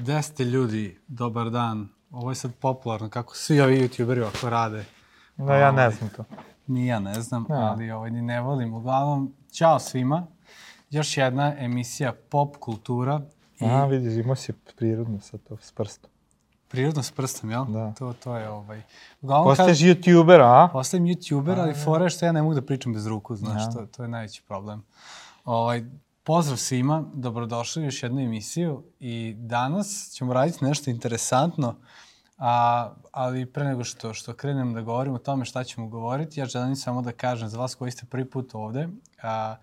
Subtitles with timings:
[0.00, 0.98] Gde ste ljudi?
[1.08, 1.88] Dobar dan.
[2.10, 4.84] Ovo je sad popularno, kako svi ovi youtuberi ovako rade.
[5.36, 6.24] Da, ja ne Ovaj, znam to.
[6.66, 7.56] Ni ja ne znam, Ja.
[7.56, 8.74] ali ovaj, ni ne volim.
[8.74, 10.26] Uglavnom, ćao svima.
[10.90, 13.20] Još jedna emisija Pop kultura
[13.60, 16.10] i Aha, vidiš, imao si prirodno sad to s prstom.
[16.68, 17.64] prirodno s prstom, jel?
[17.64, 17.92] Da.
[17.92, 18.82] To, to je ovaj...
[19.22, 20.68] Uglavnom, Postaješ youtuber, a?
[20.72, 23.70] Postajem youtuber, ali fora je što ja ne mogu da pričam bez ruku, znaš, Ja.
[23.70, 24.82] to, to je najveći problem.
[25.44, 25.84] Ovaj,
[26.30, 31.76] pozdrav svima, dobrodošli u još jednu emisiju i danas ćemo raditi nešto interesantno,
[32.38, 36.46] a, ali pre nego što, što krenem da govorim o tome šta ćemo govoriti, ja
[36.46, 38.88] želim samo da kažem za vas koji ste prvi put ovde,
[39.22, 39.56] a,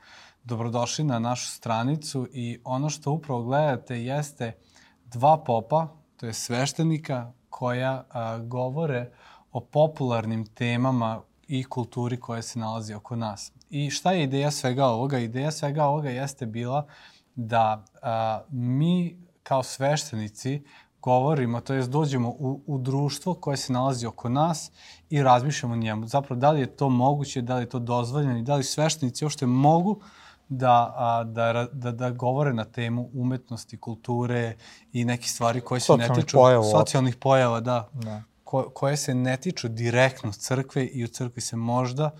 [0.43, 4.57] dobrodošli na našu stranicu i ono što upravo gledate jeste
[5.05, 5.87] dva popa,
[6.17, 9.11] to je sveštenika koja a, govore
[9.51, 13.51] o popularnim temama i kulturi koja se nalazi oko nas.
[13.69, 15.19] I šta je ideja svega ovoga?
[15.19, 16.87] Ideja svega ovoga jeste bila
[17.35, 20.63] da a, mi kao sveštenici
[21.01, 24.71] govorimo, to jest dođemo u, u društvo koje se nalazi oko nas
[25.09, 26.07] i razmišljamo o njemu.
[26.07, 29.25] Zapravo, da li je to moguće, da li je to dozvoljeno i da li sveštenici
[29.25, 30.01] uopšte mogu
[30.49, 34.55] da, a, da, da, da govore na temu umetnosti, kulture
[34.93, 38.21] i neke stvari koje se ne tiču pojava socijalnih pojava, da, Da.
[38.47, 42.11] Ko, koje se ne tiču direktno crkve i u crkvi se možda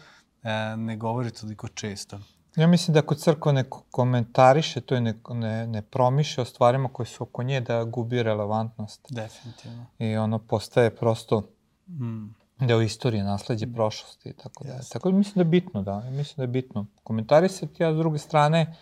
[0.44, 2.20] e, ne govori toliko često.
[2.56, 6.46] Ja mislim da ako crkva ne ko- komentariše, to je ne, ne, ne promiše o
[6.46, 9.02] stvarima koje su oko nje, da gubi relevantnost.
[9.10, 9.86] Definitivno.
[10.00, 11.44] I ono postaje prosto
[11.90, 12.36] Mm.
[12.60, 14.74] deo istorije, nasledđe prošlosti i tako da.
[14.74, 14.94] Jeste.
[14.94, 16.00] Tako da mislim da je bitno, da.
[16.02, 18.76] Mislim da je bitno komentarisati, a s druge strane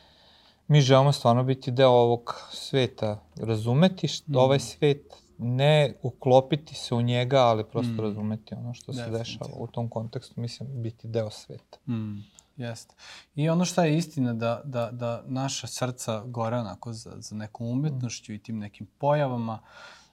[0.67, 4.35] mi želimo stvarno biti deo ovog sveta, razumeti što Mm.
[4.38, 8.00] ovaj svet, ne uklopiti se u njega, ali prosto Mm.
[8.00, 11.78] razumeti ono što se dešava u tom kontekstu, mislim, biti deo sveta.
[11.88, 12.23] Mm,
[12.58, 12.95] jeste.
[13.36, 17.67] I ono šta je istina da, da, da naša srca gore onako za, za nekom
[17.67, 19.59] umetnošću i tim nekim pojavama,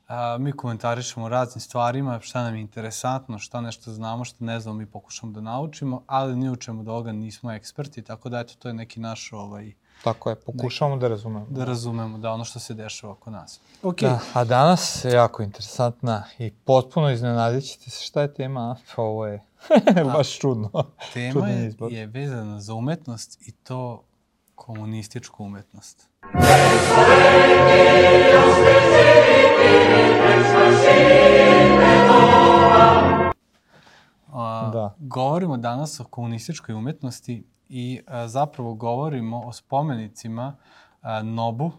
[0.08, 4.78] a, mi komentarišemo raznim stvarima, šta nam je interesantno, šta nešto znamo, šta ne znamo,
[4.78, 8.54] mi pokušamo da naučimo, ali ni u čemu od ovoga nismo eksperti, tako da eto,
[8.58, 9.72] to je neki naš ovaj,
[10.04, 11.46] Tako je, pokušavamo da razumemo.
[11.50, 13.60] da razumemo da ono što se dešava oko nas.
[13.82, 18.76] Ok, Da, a danas je jako interesantna i potpuno iznenadit ćete se šta je tema?
[18.96, 19.40] Pa Ovo je
[20.14, 20.70] baš čudno.
[21.14, 21.92] tema čudan je, izbor.
[21.92, 24.02] je vezana za umetnost i to
[24.54, 26.08] komunističku umetnost.
[34.28, 34.94] A, Da.
[34.98, 40.56] Govorimo danas o komunističkoj umetnosti i a, zapravo govorimo o spomenicima
[41.02, 41.70] a, Nobu,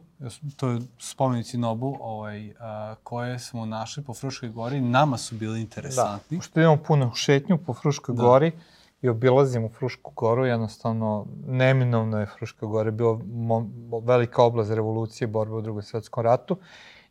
[0.56, 5.54] to je spomenici Nobu ovaj, a, koje smo našli po Fruškoj gori, nama su bili
[5.54, 6.38] Da, interesantni.
[6.38, 8.24] pošto idemo puno šetnju po Fruškoj Da.
[8.24, 8.52] gori
[9.02, 13.70] i obilazimo Frušku goru, jednostavno neminovno je Fruška gora bilo mo-
[14.04, 16.58] velika oblast revolucije, borbe u drugom svetskom ratu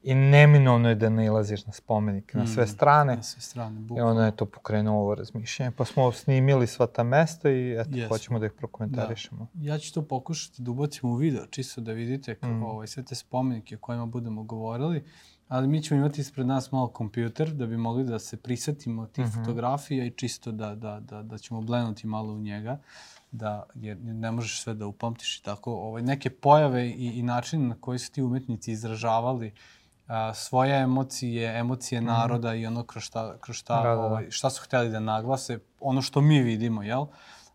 [0.02, 3.16] i neminovno je da nailaziš na spomenike na sve Mm, strane.
[3.16, 4.10] Na sve strane, I bukvalno.
[4.10, 5.70] onda je to pokrenuo ovo razmišljanje.
[5.70, 8.08] Pa smo snimili sva ta mesta i eto, Jesmo.
[8.08, 9.46] hoćemo da ih prokomentarišemo.
[9.54, 12.62] Ja ću to pokušati da ubacimo u video, čisto da vidite kako, Mm.
[12.64, 15.04] ovaj, sve te spomenike o kojima budemo govorili,
[15.48, 19.24] ali mi ćemo imati ispred nas malo kompjuter da bi mogli da se prisetimo tih
[19.24, 19.34] Mhm.
[19.34, 22.78] fotografija i čisto da, da, da, da ćemo blenuti malo u njega,
[23.32, 25.72] da, jer ne možeš sve da upamtiš i tako.
[25.72, 29.52] Ovaj, neke pojave i, i način na koji su ti umetnici izražavali
[30.06, 33.76] a, svoje emocije, emocije naroda i ono kroz šta, kroz šta.
[33.76, 34.00] Da, da, da.
[34.00, 37.06] ovaj, šta su hteli da naglase, ono što mi vidimo, jel?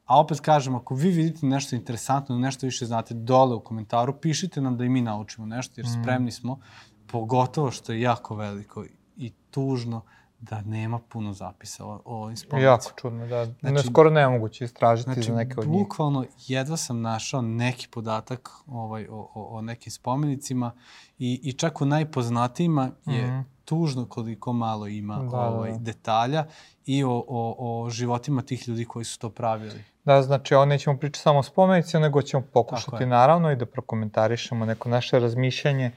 [0.06, 4.62] A opet kažem, ako vi vidite nešto interesantno, nešto više znate, dole u komentaru, pišite
[4.62, 6.02] nam da i mi naučimo nešto, jer Mm.
[6.02, 6.60] spremni smo,
[7.08, 8.86] pogotovo što je jako veliko
[9.18, 10.02] i tužno
[10.40, 12.72] da nema puno zapisa o, o ovim spomenicima.
[12.72, 13.46] Jako čudno, da.
[13.46, 15.80] Znači, ne, skoro nemoguće istražiti Znači, za neke od njih.
[15.80, 20.72] bukvalno jedva sam našao neki podatak ovaj, o, o, o nekim spomenicima
[21.20, 23.40] i, i čak u najpoznatijima je Mhm.
[23.66, 25.78] tužno koliko malo ima Da, da, ovaj, da.
[25.78, 26.46] detalja
[26.86, 29.84] i o, o, o životima tih ljudi koji su to pravili.
[30.06, 34.66] Da, znači, ovo nećemo pričati samo o spomenicima, nego ćemo pokušati naravno i da prokomentarišemo
[34.66, 35.92] neko naše razmišljanje,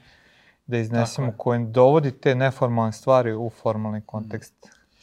[0.67, 1.33] da iznesemo je.
[1.37, 4.53] koje dovodi te neformalne stvari u formalni kontekst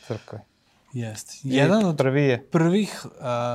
[0.07, 0.41] crkve.
[0.93, 1.33] Jeste.
[1.45, 3.11] I Jedan od prvi je, prvih uh,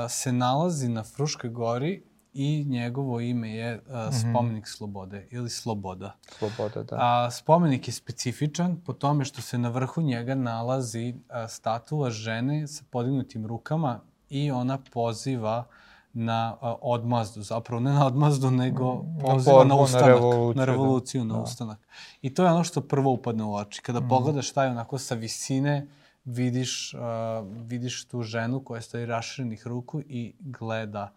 [0.10, 2.04] se nalazi na Fruškoj gori
[2.36, 6.16] i njegovo ime je uh, spomenik slobode ili sloboda.
[6.30, 6.96] sloboda, da.
[6.96, 12.68] A, spomenik je specifičan po tome što se na vrhu njega nalazi a, statua žene
[12.68, 14.00] sa podignutim rukama
[14.30, 15.66] i ona poziva
[16.14, 20.08] na a, odmazdu, zapravo ne na odmazdu, nego Mm, na poziva borbu, na na ustanak,
[20.08, 20.66] revoluciju, na da.
[20.66, 21.42] revoluciju, na Da.
[21.42, 21.80] ustanak.
[22.22, 23.82] I to je ono što prvo upadne u oči.
[23.82, 24.10] Kada Mm.
[24.10, 25.88] pogledaš taj onako sa visine,
[26.26, 31.12] vidiš, a, vidiš tu ženu koja stoji raširenih ruku i gleda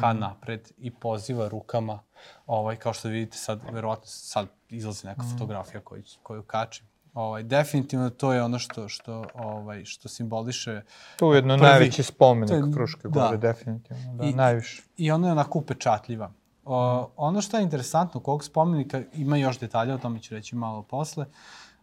[0.00, 1.98] ka napred i poziva rukama,
[2.46, 5.30] ovaj, kao što vidite sad, verovatno sad izlazi neka mm.
[5.30, 6.86] fotografija koju, koju kačim.
[7.14, 10.82] Ovaj, definitivno to je ono što, što, ovaj, što simboliše
[11.16, 13.36] Tu je jedno prvi, najveći spomenik je, Fruške gore, da.
[13.36, 14.82] definitivno, da, I, najviše.
[14.96, 16.32] I ona je onako upečatljiva.
[16.64, 20.82] O, ono što je interesantno, kog spomenika, ima još detalja, o tome ću reći malo
[20.82, 21.26] posle,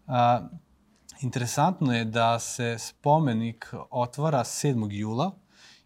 [0.08, 0.48] a,
[1.22, 4.88] interesantno je da se spomenik otvara 7.
[4.92, 5.32] jula,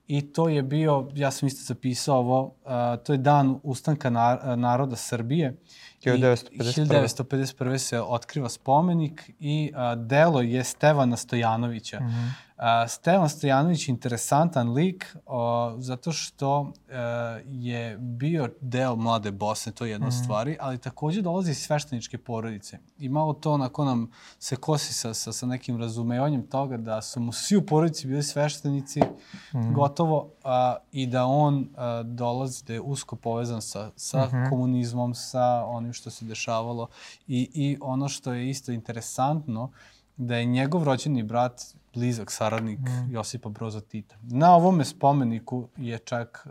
[0.10, 4.56] i to je bio, ja sam isto zapisao ovo, a, to je dan ustanka na,
[4.56, 5.58] naroda Srbije
[6.06, 7.04] 1951.
[7.04, 7.78] 1951.
[7.78, 12.00] se otkriva spomenik i a, delo je Stevana Stojanovića.
[12.00, 12.32] Mm -hmm.
[12.58, 19.32] a, Stevan Stojanović je interesantan lik o, zato što a, e, je bio deo mlade
[19.32, 20.24] Bosne, to je jedna mm -hmm.
[20.24, 22.78] stvari, ali takođe dolazi iz svešteničke porodice.
[22.98, 27.20] I malo to onako nam se kosi sa, sa, sa nekim razumevanjem toga da su
[27.20, 29.08] mu svi u porodici bili sveštenici, mm
[29.54, 29.74] -hmm.
[29.74, 34.50] gotovo, a, i da on a, dolazi, da je usko povezan sa, sa mm -hmm.
[34.50, 36.88] komunizmom, sa onim onim što se dešavalo.
[37.28, 39.72] I, I ono što je isto interesantno,
[40.18, 41.62] da je njegov rođeni brat
[41.94, 43.14] blizak saradnik mm.
[43.14, 44.16] Josipa Broza Tita.
[44.22, 46.48] Na ovome spomeniku je čak,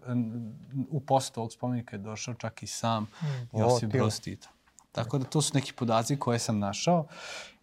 [0.91, 3.59] u postu ovog spomenika je došao čak i sam mm.
[3.59, 4.49] Josip Broz Tita.
[4.93, 7.07] Tako da to su neki podaci koje sam našao.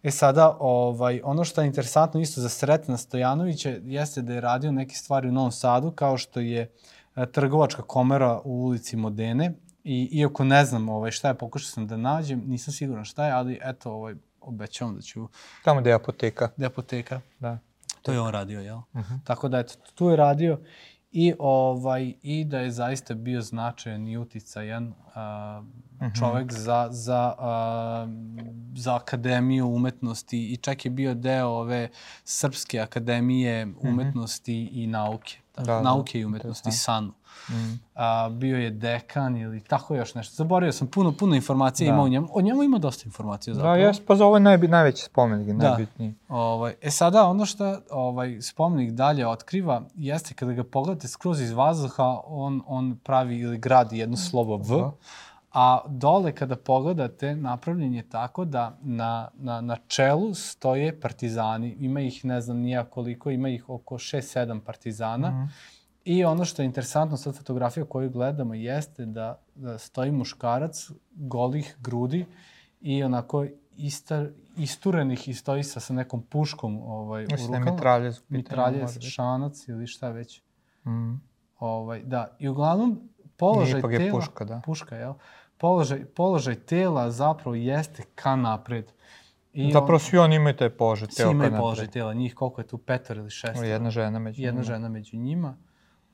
[0.02, 4.72] E sada, ovaj, ono što je interesantno isto za Sretna Stojanovića jeste da je radio
[4.72, 6.70] neke stvari u Novom Sadu, kao što je
[7.16, 9.54] e, trgovačka komera u ulici Modene,
[9.88, 13.32] I iako ne znam ovaj, šta je, pokušao sam da nađem, nisam siguran šta je,
[13.32, 15.28] ali eto, ovaj, obećavam da ću...
[15.64, 16.48] Tamo gde je apoteka.
[16.56, 17.20] Gde je apoteka.
[17.40, 17.58] Da.
[18.02, 18.76] To je on radio, jel?
[18.76, 19.14] Uh mhm.
[19.14, 19.18] -huh.
[19.24, 20.58] Tako da, eto, tu je radio
[21.12, 25.66] i, ovaj, i da je zaista bio značajan i uticajan a, uh
[25.96, 26.06] mhm.
[26.06, 26.18] -huh.
[26.18, 28.08] čovek za, za, a,
[28.76, 31.88] za akademiju umetnosti i čak je bio deo ove
[32.24, 33.88] Srpske akademije mhm.
[33.88, 34.82] umetnosti uh -huh.
[34.82, 35.38] i nauke.
[35.56, 37.12] Da, da, nauke da, i umetnosti, SANU.
[37.48, 37.80] Mm.
[37.94, 40.34] A, bio je dekan ili tako još nešto.
[40.34, 41.94] Zaboravio sam puno, puno informacija da.
[41.94, 42.28] ima o njemu.
[42.32, 43.76] O njemu ima dosta informacija da, zapravo.
[43.76, 45.68] Da, jes, pa za ovo je najbi, najveći spomenik, da.
[45.68, 46.14] najbitniji.
[46.28, 51.52] Ovaj, e sada, ono što ovaj, spomenik dalje otkriva jeste kada ga pogledate skroz iz
[51.52, 54.92] vazduha, on, on pravi ili gradi jedno slovo V, da.
[55.58, 61.76] A dole kada pogledate, napravljen je tako da na, na, na čelu stoje partizani.
[61.80, 65.30] Ima ih, ne znam nija koliko, ima ih oko 6-7 partizana.
[65.30, 65.48] Mm
[66.06, 71.76] I ono što je interesantno sa fotografija koju gledamo jeste da, da stoji muškarac golih
[71.80, 72.26] grudi
[72.80, 77.58] i onako istar, isturenih i stoji sa, sa nekom puškom ovaj, u rukama.
[77.58, 78.22] Mislim mitraljez.
[78.28, 80.42] Mitraljez, šanac ili šta već.
[80.84, 81.14] Mm.
[81.58, 83.92] Ovaj, da, i uglavnom položaj tela...
[83.92, 84.60] je puška, da.
[84.64, 85.14] Puška, jel?
[85.58, 88.92] Položaj, položaj tela zapravo jeste ka napred.
[89.52, 91.28] I Zapravo on, svi oni imaju taj položaj tela.
[91.28, 93.62] Svi imaju položaj tela, njih koliko je tu, petor ili šest.
[93.62, 94.64] Jedna žena među Jedna njima.
[94.64, 95.56] žena među njima.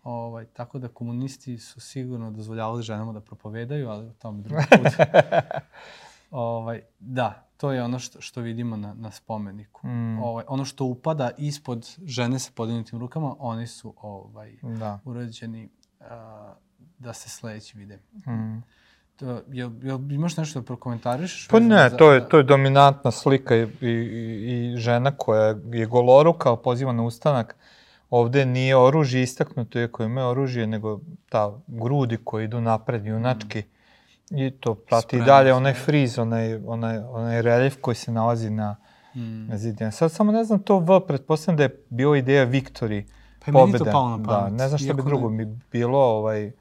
[0.03, 5.07] Ovaj, tako da komunisti su sigurno dozvoljavali ženama da propovedaju, ali o tom drugi put.
[6.31, 9.87] ovaj, da, to je ono što, što vidimo na, na spomeniku.
[9.87, 10.19] Mm.
[10.19, 14.99] Ovaj, ono što upada ispod žene sa podignutim rukama, oni su ovaj, da.
[15.05, 15.69] urađeni
[16.01, 16.07] uh,
[16.99, 17.99] da se sledeći vide.
[18.27, 18.63] Mm.
[19.17, 21.49] To, jel, jel imaš nešto da prokomentariš?
[21.49, 23.89] Pa ne, za, to je, to je dominantna slika i, i,
[24.49, 27.57] i žena koja je goloruka, poziva na ustanak
[28.13, 33.63] ovde nije oružje istaknuto, iako ima oružje, nego ta grudi koji idu napred, junački.
[34.31, 34.39] Mm.
[34.39, 38.51] I to prati Spremno, i dalje onaj friz, onaj, onaj, onaj reljef koji se nalazi
[38.51, 38.77] na,
[39.15, 39.47] mm.
[39.47, 39.93] na zidinu.
[39.93, 43.07] Sad samo ne znam to V, pretpostavljam da je bio ideja Viktori.
[43.39, 43.67] Pa pobeda.
[43.67, 44.53] meni to palo na pamet.
[44.53, 46.53] Da, ne znam šta bi drugo mi bilo, ovaj,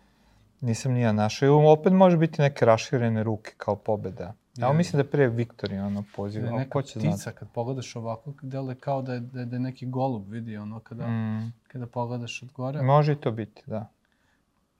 [0.62, 1.48] nisam nija našao.
[1.48, 4.34] I opet može biti neke raširene ruke kao pobeda.
[4.58, 6.50] Ja mislim da je pre Viktorija ono poziva.
[6.50, 7.38] Da neka ko će ptica, znati?
[7.38, 10.80] kad pogledaš ovako, deluje kao da je, da je, da je neki golub vidi ono
[10.80, 11.54] kada, mm.
[11.68, 12.82] kada pogledaš od gore.
[12.82, 13.92] Može i to biti, da.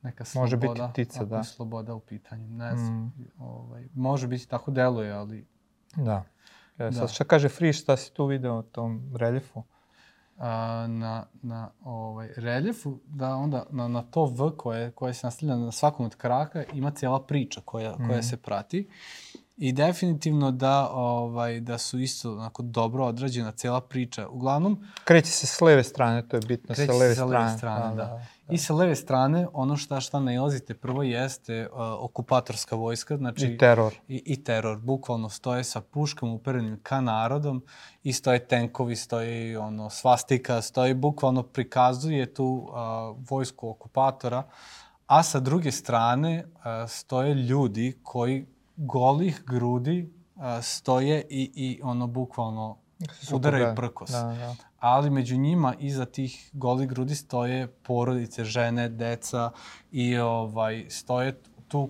[0.02, 1.44] Neka sloboda, može biti ptica, da.
[1.44, 3.00] sloboda u pitanju, ne znam.
[3.00, 3.44] Mm.
[3.44, 5.46] Ovaj, može biti tako deluje, ali...
[5.96, 6.24] Da.
[6.78, 6.92] E, da.
[6.92, 9.64] sad šta kaže Friš, šta si tu video o tom reljefu?
[10.44, 15.56] A, na, na ovaj, reljefu, da onda na, na to V koje, koje se nastavlja
[15.56, 18.08] na svakom od kraka ima cijela priča koja, mm.
[18.08, 18.88] koja se prati.
[19.58, 24.28] I definitivno da ovaj da su isto onako dobro odrađena cela priča.
[24.28, 27.58] Uglavnom kreće se s leve strane, to je bitno sa leve sa leve strane.
[27.58, 28.26] strane da, da.
[28.52, 33.58] I sa leve strane ono šta šta nailazite prvo jeste uh, okupatorska vojska, znači i
[33.58, 33.94] teror.
[34.08, 37.64] I, i teror, bukvalno stoje sa puškama uperenim ka narodom
[38.04, 42.74] i stoje tenkovi, stoji ono svastika, stoji bukvalno prikazuje tu uh,
[43.30, 44.44] vojsku okupatora,
[45.08, 52.08] a sa druge strane uh, stoje ljudi koji golih grudi a, stoje i, i ono
[52.08, 52.78] bukvalno
[53.34, 54.12] udaraju prkos.
[54.12, 54.56] Da, da.
[54.80, 59.52] Ali među njima, iza tih goli grudi stoje porodice, žene, deca
[59.92, 61.90] i ovaj, stoje tu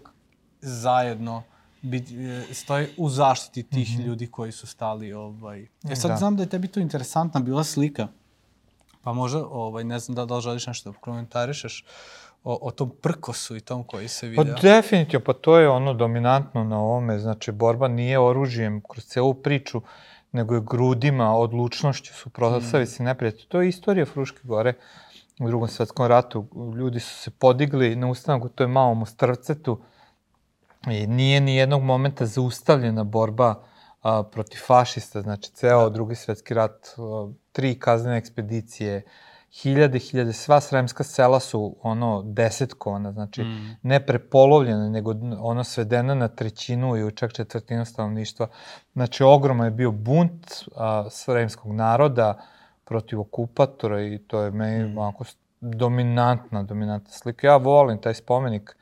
[0.61, 1.43] zajedno
[1.81, 4.05] bit, e, stoje u zaštiti tih mm -hmm.
[4.05, 5.13] ljudi koji su stali.
[5.13, 5.67] Ovaj.
[5.89, 6.17] E sad da.
[6.17, 8.07] znam da je tebi to interesantna bila slika,
[9.01, 11.85] pa možda, ovaj, ne znam da, da li želiš nešto da komentarišeš
[12.43, 14.35] o, o tom prkosu i tom koji se vidi.
[14.35, 19.33] Pa definitivno, pa to je ono dominantno na ovome, znači borba nije oružjem kroz celu
[19.33, 19.81] priču,
[20.31, 22.87] nego je grudima, odlučnošću su prostavili mm.
[22.87, 23.45] se neprijatelji.
[23.47, 24.73] To je istorija Fruške gore
[25.39, 26.45] u drugom svetskom ratu.
[26.77, 29.79] Ljudi su se podigli na ustanku, to je malom Ostrvcetu,
[30.87, 33.63] i nije ni jednog momenta zaustavljena borba
[34.01, 35.89] a, protiv fašista, znači ceo da.
[35.89, 39.01] drugi svetski rat, a, tri kaznene ekspedicije,
[39.51, 43.77] hiljade, hiljade, sva sremska sela su ono desetkovana, znači mm.
[43.81, 48.47] ne prepolovljena, nego ono svedena na trećinu i čak četvrtinu stanovništva.
[48.93, 52.37] Znači ogroman je bio bunt a, sremskog naroda
[52.85, 54.97] protiv okupatora i to je meni mm.
[54.97, 55.23] onako
[55.61, 57.47] dominantna, dominantna slika.
[57.47, 58.75] Ja volim taj spomenik,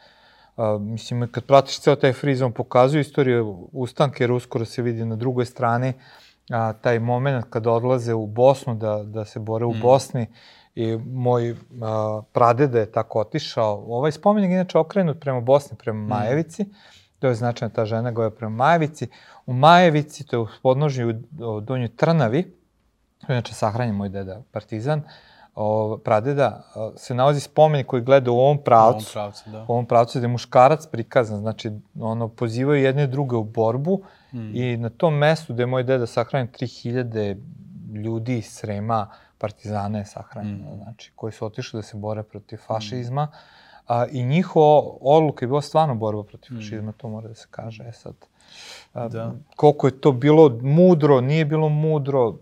[0.58, 5.06] a, mislim, kad pratiš ceo taj friz, on pokazuje istoriju ustanke, jer uskoro se vidi
[5.06, 5.94] na drugoj strani
[6.50, 9.80] a, taj moment kada odlaze u Bosnu, da, da se bore u mm.
[9.82, 10.28] Bosni,
[10.76, 13.84] i moj a, pradeda je tako otišao.
[13.88, 16.08] Ovaj spomenik inače okrenut prema Bosni, prema mm.
[16.08, 16.64] Majevici.
[16.64, 16.74] Mm.
[17.20, 19.08] To je značajna ta žena koja je prema Majevici.
[19.46, 22.44] U Majevici, to je u podnožnju u Donjoj Trnavi,
[23.28, 25.02] to je inače sahranjen moj deda partizan,
[25.56, 26.64] o, pradeda,
[26.96, 29.20] se nalazi spomenik koji gleda u ovom pravcu.
[29.20, 29.62] U ovom pravcu, da.
[29.62, 34.02] U ovom pravcu gde je muškarac prikazan, znači ono, pozivaju jedne druge u borbu
[34.34, 34.56] mm.
[34.56, 37.38] i na tom mestu gde je moj deda sahranjen 3000
[38.04, 39.08] ljudi iz Srema,
[39.40, 40.78] partizana je sahranjeno, mm.
[40.78, 43.26] znači, koji su otišli da se bore protiv fašizma.
[43.26, 43.30] Mm.
[43.88, 46.60] A, I njihova odluka je bila stvarno borba protiv mm.
[46.60, 47.84] fašizma, to mora da se kaže.
[47.84, 48.16] E sad,
[48.94, 49.34] a, da.
[49.56, 52.38] koliko je to bilo mudro, nije bilo mudro,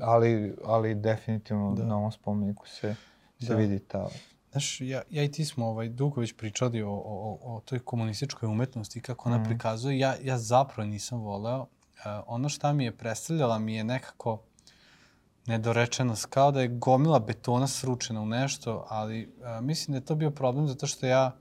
[0.00, 1.84] ali, ali definitivno da.
[1.84, 2.94] na ovom spomeniku se,
[3.38, 3.54] se da.
[3.54, 4.08] vidi ta...
[4.50, 8.46] Znaš, ja, ja i ti smo ovaj, dugo već pričali o, o, o toj komunističkoj
[8.46, 9.44] umetnosti i kako ona mm.
[9.44, 9.98] prikazuje.
[9.98, 11.60] Ja, ja zapravo nisam voleo.
[11.60, 11.66] Uh,
[12.26, 14.38] ono šta mi je predstavljala mi je nekako
[15.46, 20.14] nedorečenost, kao da je gomila betona sručena u nešto, ali a, mislim da je to
[20.14, 21.36] bio problem zato što ja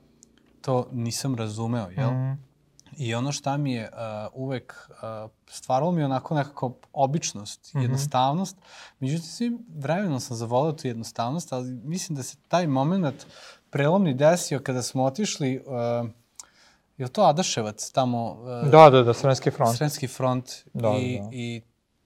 [0.62, 2.12] to nisam razumeo, jel?
[2.12, 2.52] Mm.
[2.98, 3.98] I ono šta mi je uh,
[4.34, 7.82] uvek uh, stvaralo mi je onako nekako običnost, mm -hmm.
[7.82, 8.58] jednostavnost.
[9.00, 13.26] Međutim, svim vremenom sam zavolao tu jednostavnost, ali mislim da se taj moment
[13.70, 16.10] prelomni desio kada smo otišli, uh,
[16.98, 18.32] je to Adaševac tamo?
[18.32, 19.78] Uh, da, da, da, Srenski front.
[19.78, 20.52] Srenski front.
[20.74, 21.30] Da, I, da.
[21.32, 21.62] I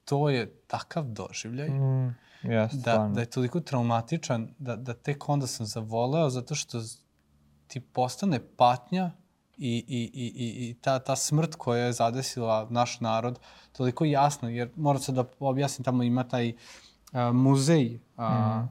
[0.06, 5.46] to je takav doživljaj mm, yes, da, da je toliko traumatičan da, da tek onda
[5.46, 6.78] sam zavoleo zato što
[7.66, 9.10] ti postane patnja
[9.58, 13.38] i, i, i, i, i ta, ta smrt koja je zadesila naš narod
[13.72, 16.52] toliko jasno, jer moram se da objasnim, tamo ima taj
[17.12, 18.68] a, muzej a, mm.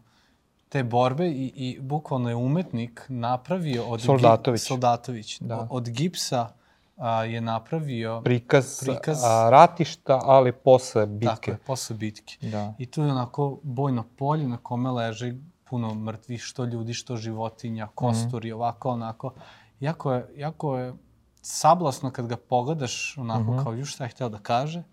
[0.70, 5.68] te borbe i, i bukvalno je umetnik napravio od Soldatović, Soldatović da.
[5.72, 6.50] od gipsa
[6.98, 11.36] a, je napravio prikaz, prikaz a, ratišta, ali posle bitke.
[11.36, 12.38] Tako je, posle bitke.
[12.42, 12.74] Da.
[12.78, 15.34] I tu je onako bojno polje na kome leže
[15.70, 18.56] puno mrtvih, što ljudi, što životinja, kosturi, mm -hmm.
[18.56, 19.34] ovako, onako.
[19.80, 20.94] Jako je, jako je
[21.42, 23.64] sablasno kad ga pogledaš onako mm -hmm.
[23.64, 24.84] kao ju šta je hteo da kaže,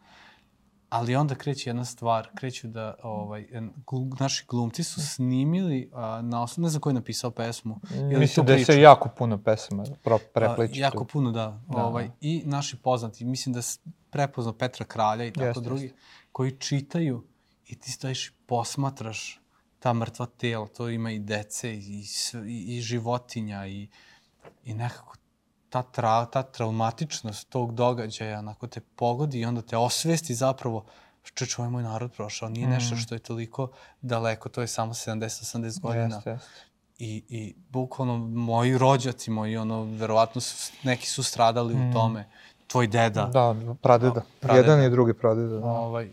[0.93, 3.47] Ali onda kreće jedna stvar, kreću da ovaj,
[3.87, 7.81] glu, naši glumci su snimili a, na osnovu, ne znam ko je napisao pesmu.
[7.95, 9.85] Ili mislim da se jako puno pesama
[10.35, 10.81] prepliči.
[10.81, 11.05] Jako tu.
[11.05, 11.61] puno, da.
[11.69, 11.85] da.
[11.85, 13.61] Ovaj, I naši poznati, mislim da
[14.11, 15.97] prepoznao Petra Kralja i tako jest, drugi, jest.
[16.33, 17.25] koji čitaju
[17.67, 19.41] i ti stojiš i posmatraš
[19.79, 22.05] ta mrtva tela, to ima i dece i,
[22.47, 23.89] i, i životinja i,
[24.65, 25.17] i nekako
[25.73, 30.85] ta, tra, ta traumatičnost tog događaja onako te pogodi i onda te osvesti zapravo
[31.23, 32.49] što ovaj moj narod prošao.
[32.49, 32.71] Nije mm.
[32.71, 33.71] nešto što je toliko
[34.03, 36.15] daleko, to je samo 70-80 godina.
[36.15, 36.49] Jest, jest.
[36.99, 41.91] I, I bukvalno moji rođaci, moji ono, verovatno su, neki su stradali mm.
[41.91, 42.29] u tome.
[42.67, 43.31] Tvoj deda.
[43.33, 44.15] Da, pradeda.
[44.15, 44.73] Da, pradeda.
[44.73, 45.59] Jedan i drugi pradeda.
[45.59, 45.67] Da.
[45.67, 46.13] Ovaj,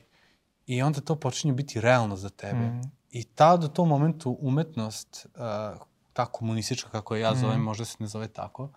[0.66, 2.60] I onda to počinje biti realno za tebe.
[2.60, 2.82] Mm.
[3.12, 5.42] I tad u tom momentu umetnost, uh,
[6.14, 7.64] ta komunistička kako je ja zovem, mm.
[7.64, 8.70] možda se ne zove tako, uh,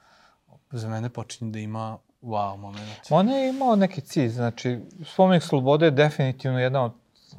[0.72, 3.06] za mene počinje da ima wow moment.
[3.10, 6.92] Ona je imao neki cilj, znači, spomenik slobode je definitivno jedna od,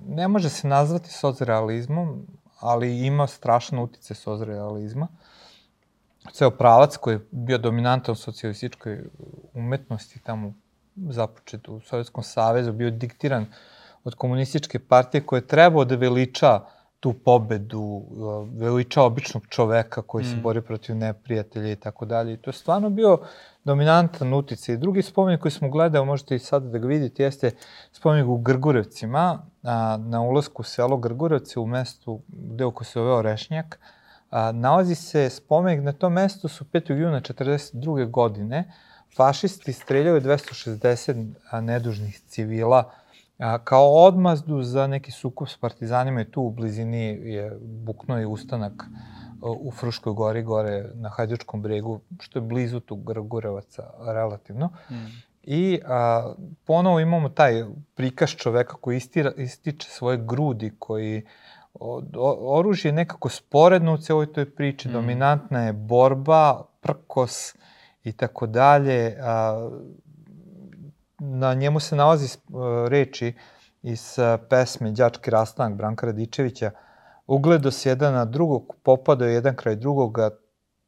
[0.08, 2.28] ne može se nazvati socrealizmom,
[2.60, 5.08] ali ima strašan utice socrealizma.
[6.32, 9.04] Ceo pravac koji je bio dominantan u socijalističkoj
[9.54, 10.54] umetnosti tamo
[10.96, 13.46] započet u Sovjetskom savezu, bio diktiran
[14.04, 16.62] od komunističke partije koje je trebao da veliča
[17.04, 18.04] tu pobedu,
[18.56, 20.28] veliča običnog čoveka koji mm.
[20.28, 22.34] se bori protiv neprijatelja i tako dalje.
[22.34, 23.18] I to je stvarno bio
[23.64, 24.78] dominantan uticaj.
[24.78, 27.52] Drugi spomenik koji smo gledali, možete i sada da ga vidite, jeste
[27.92, 33.12] spomenik u Grgurevcima, a, na ulazku u selo Grgurevce u mestu gde oko se ove
[33.14, 33.80] Orešnjak.
[34.30, 36.94] A, nalazi se spomenik, na tom mestu su 5.
[36.94, 38.10] juna 1942.
[38.12, 38.72] godine
[39.16, 42.92] fašisti streljali 260 nedužnih civila
[43.38, 48.26] a, kao odmazdu za neki sukup s partizanima i tu u blizini je buknuo i
[48.26, 48.84] ustanak
[49.42, 54.70] u Fruškoj gori, gore na Hajdučkom bregu, što je blizu tu Grgurevaca relativno.
[54.90, 54.96] Mm.
[55.44, 56.34] I a,
[56.66, 57.64] ponovo imamo taj
[57.96, 61.26] prikaz čoveka koji istira, ističe svoje grudi, koji
[61.74, 64.92] o, o, oružje je nekako sporedno u celoj toj priči, mm.
[64.92, 67.56] dominantna je borba, prkos
[68.04, 69.18] i tako dalje.
[71.20, 73.34] Na njemu se nalazi a, reči
[73.82, 76.72] iz a, pesme Đački rastanak Branka Radičevića,
[77.28, 80.30] ugledo se jedan na drugog, popadao jedan kraj drugoga,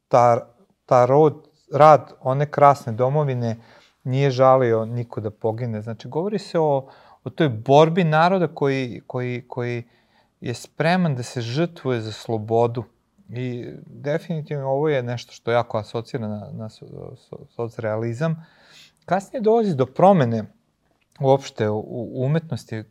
[0.07, 0.55] ta,
[0.85, 3.57] ta rod, rad one krasne domovine
[4.03, 5.81] nije žalio niko da pogine.
[5.81, 6.89] Znači, govori se o,
[7.23, 9.83] o toj borbi naroda koji, koji, koji
[10.41, 12.83] je spreman da se žrtvuje za slobodu.
[13.29, 16.69] I definitivno ovo je nešto što jako asocira na, na
[17.55, 18.45] socrealizam.
[19.05, 20.43] Kasnije dolazi do promene
[21.19, 22.83] uopšte u, umetnosti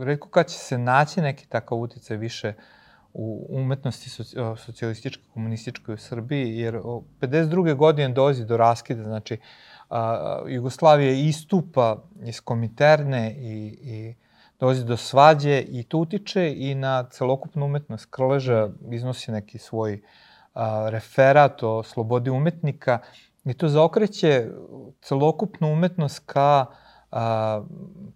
[0.00, 2.54] redko kad će se naći neki takav uticaj više
[3.12, 4.10] u umetnosti
[4.56, 6.74] socijalističkoj, komunističkoj u Srbiji, jer
[7.20, 7.74] 52.
[7.74, 9.38] godine dolazi do raskida, znači
[9.90, 10.42] a,
[11.28, 14.14] istupa iz komiterne i, i
[14.60, 18.06] dolazi do svađe i to utiče i na celokupnu umetnost.
[18.10, 20.02] Krleža iznosi neki svoj
[20.54, 22.98] a, referat o slobodi umetnika
[23.44, 24.48] i to zaokreće
[25.02, 26.66] celokupnu umetnost ka
[27.10, 27.62] a,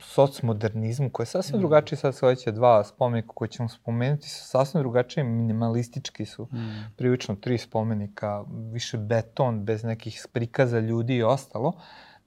[0.01, 1.61] socmodernizmu, koji je sasvim mm.
[1.61, 6.95] drugačiji, sad sledeće dva spomenika koje ćemo spomenuti, su sasvim drugačiji, minimalistički su, mm.
[6.97, 11.73] prilično tri spomenika, više beton, bez nekih prikaza ljudi i ostalo,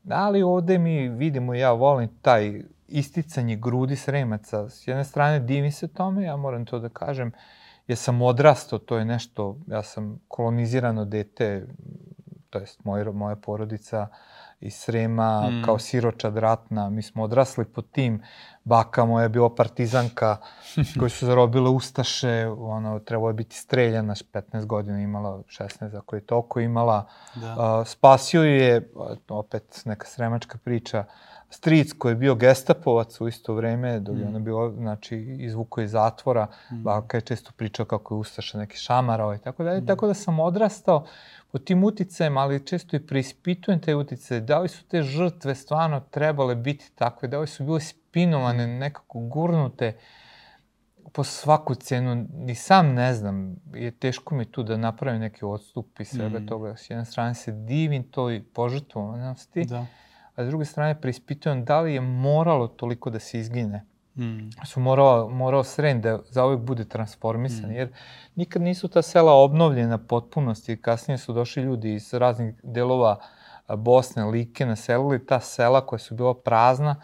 [0.09, 5.87] ali ovde mi vidimo, ja volim taj isticanje grudi sremaca, s jedne strane divim se
[5.87, 7.31] tome, ja moram to da kažem,
[7.87, 11.67] ja sam odrastao, to je nešto, ja sam kolonizirano dete,
[12.51, 14.07] to jest moja, moja porodica,
[14.61, 15.63] iz Srema, mm.
[15.65, 16.89] kao siročad ratna.
[16.89, 18.21] Mi smo odrasli pod tim.
[18.63, 20.37] Baka moja je bila partizanka
[20.99, 22.47] koji su zarobile Ustaše.
[22.59, 27.07] Ono, trebalo je biti streljana, 15 godina imala, 16 ako je toliko imala.
[27.35, 27.53] Da.
[27.53, 28.91] Uh, spasio je,
[29.29, 31.05] opet neka sremačka priča,
[31.49, 34.27] stric koji je bio gestapovac u isto vreme, dok je mm.
[34.27, 36.47] ona bilo, znači, izvuko iz zatvora.
[36.71, 36.83] Mm.
[36.83, 39.81] Baka je često pričao kako je Ustaša neki šamarao i tako dalje.
[39.81, 39.85] Mm.
[39.85, 41.05] Tako da sam odrastao
[41.51, 45.99] po tim uticajem, ali često i preispitujem te uticaje, da li su te žrtve stvarno
[45.99, 49.97] trebale biti takve, da li su bile spinovane, nekako gurnute
[51.13, 55.99] po svaku cenu, ni sam ne znam, je teško mi tu da napravim neki odstup
[55.99, 56.47] i svega mm.
[56.47, 56.75] toga.
[56.75, 59.85] S jedne strane se divim toj požrtvovanosti, da.
[60.35, 63.85] a s druge strane preispitujem da li je moralo toliko da se izgine.
[64.15, 64.49] Mm.
[64.65, 67.73] su morao, morao Sren da zauvek bude transformisan, mm.
[67.73, 67.89] jer
[68.35, 70.81] nikad nisu ta sela obnovljena potpunosti.
[70.81, 73.19] Kasnije su došli ljudi iz raznih delova
[73.67, 76.95] Bosne, Like, naselili ta sela koja su bila prazna.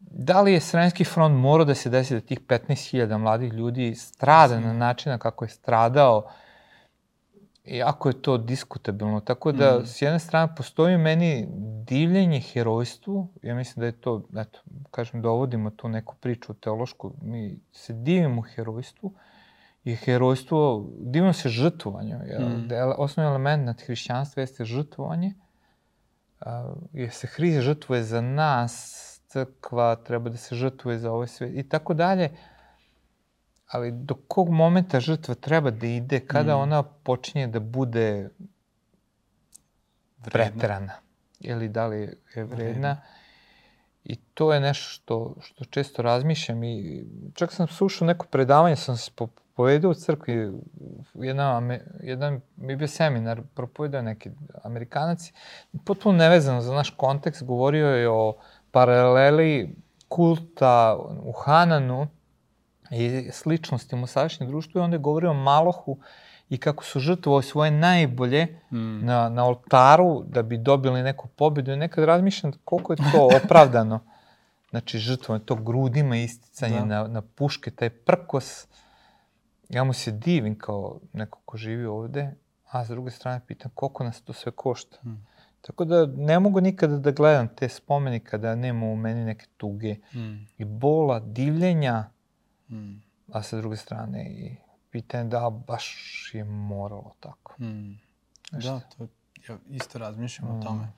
[0.00, 4.60] Da li je Srenski front morao da se desi da tih 15.000 mladih ljudi strada
[4.60, 6.30] na način kako je stradao,
[7.64, 9.20] jako je to diskutabilno.
[9.20, 9.86] Tako da, mm.
[9.86, 11.48] s jedne strane, postoji meni
[11.86, 13.28] divljenje herojstvu.
[13.42, 17.12] Ja mislim da je to, eto, kažem, dovodimo tu neku priču teološku.
[17.22, 19.14] Mi se divimo herojstvu
[19.84, 22.18] i herojstvo, divimo se žrtvovanju.
[22.18, 22.68] Mm.
[22.68, 25.34] Da osnovni element nad hrišćanstva jeste žrtvovanje.
[26.40, 31.52] A, jer se Hrist žrtvuje za nas, crkva treba da se žrtvuje za ovaj svet
[31.54, 32.30] i tako dalje
[33.74, 36.60] ali do kog momenta žrtva treba da ide, kada mm.
[36.60, 38.28] ona počinje da bude
[40.24, 41.03] vredna.
[41.44, 42.96] Ili da li je vredna?
[44.04, 48.96] I to je nešto što, što često razmišljam i čak sam slušao neko predavanje, sam
[48.96, 49.10] se
[49.54, 50.52] povedao u crkvi,
[51.14, 54.30] jedan, jedan mi bio seminar, propovedao neki
[54.62, 55.32] amerikanac,
[55.84, 58.36] potpuno nevezano za naš kontekst, govorio je o
[58.70, 59.76] paraleli
[60.08, 62.08] kulta u Hananu,
[62.90, 65.98] i sličnostima u sadašnjem društvu i onda je govorio o Malohu
[66.48, 69.04] i kako su žrtvovali svoje najbolje mm.
[69.04, 74.00] na, na oltaru da bi dobili neku pobedu i nekad razmišljam koliko je to opravdano.
[74.70, 76.84] Znači, žrtvovanje to grudima isticanje da.
[76.84, 78.66] na, na puške, taj prkos.
[79.68, 82.34] Ja mu se divim kao neko ko živi ovde,
[82.70, 84.96] a s druge strane pitam koliko nas to sve košta.
[85.04, 85.26] Mm.
[85.60, 89.96] Tako da ne mogu nikada da gledam te spomenike da nema u meni neke tuge
[90.14, 90.46] mm.
[90.58, 92.04] i bola, divljenja,
[92.70, 93.02] Mm.
[93.32, 94.56] a sa druge strane i
[94.94, 95.96] pitanje da baš
[96.34, 97.54] je moralo tako.
[97.62, 97.98] Mm.
[98.52, 99.06] Da, to
[99.48, 100.60] ja isto razmišljam mm.
[100.60, 100.88] o tome.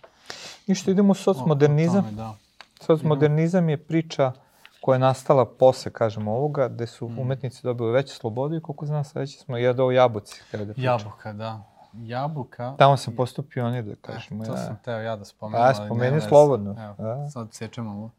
[0.67, 2.05] I što idemo u socmodernizam.
[2.05, 2.35] O, o tome, da.
[2.81, 4.33] Socmodernizam je priča
[4.81, 7.19] koja je nastala posle, kažemo, ovoga, gde su mm.
[7.19, 10.43] umetnici dobili veće slobode i koliko znam sad već smo jedao jabuci.
[10.51, 11.63] Kada da Jabuka, da.
[11.93, 12.75] Jabuka...
[12.79, 14.45] Tamo sam postao pionir, da kažemo.
[14.45, 14.59] E, to ja.
[14.59, 15.67] sam teo ja da spomenem.
[15.67, 16.95] A, spomeni slobodno.
[16.99, 18.11] Evo, sad sečemo ovo.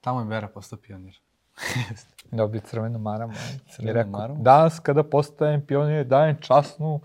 [0.00, 1.20] Tamo je Bera postao pionir.
[2.30, 3.32] Dobio crvenu maramu.
[3.70, 4.42] Crvenu rekao, maramu?
[4.42, 7.00] Danas kada postajem pionir, dajem časnu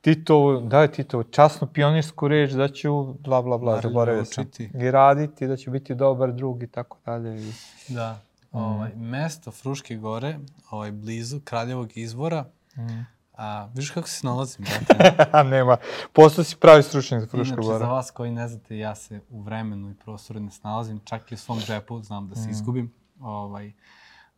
[0.00, 4.44] Tito, daj Tito, časnu pionirsku reč da ću bla bla bla, zaboravio sam.
[4.74, 7.48] I raditi, da ću biti dobar drug i tako dalje.
[7.48, 7.52] I...
[7.88, 8.20] Da.
[8.52, 8.56] Mm.
[8.58, 10.38] Ovaj, mesto Fruške gore,
[10.70, 12.44] ovaj, blizu Kraljevog izvora,
[12.76, 13.14] mm.
[13.36, 15.42] A, vidiš kako se nalazim, brate?
[15.56, 15.76] Nema.
[16.12, 19.42] Postao si pravi stručnjak za Frušku Inače, za vas koji ne znate, ja se u
[19.42, 22.50] vremenu i prostoru ne snalazim, čak i u svom džepu, znam da se mm.
[22.50, 22.92] izgubim.
[23.24, 23.72] Ovaj,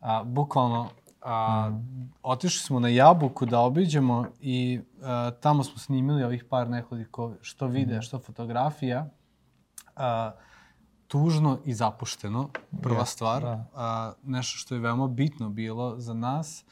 [0.00, 0.88] a, bukvalno,
[1.22, 2.12] a, mm.
[2.22, 7.66] otišli smo na Jabuku da obiđemo i a, tamo smo snimili ovih par nekoliko što
[7.66, 8.02] videa, mm.
[8.02, 9.10] što fotografija.
[9.96, 10.32] A,
[11.08, 12.48] tužno i zapušteno,
[12.82, 13.42] prva ja, stvar.
[13.42, 13.64] Da.
[13.74, 16.64] A, nešto što je veoma bitno bilo za nas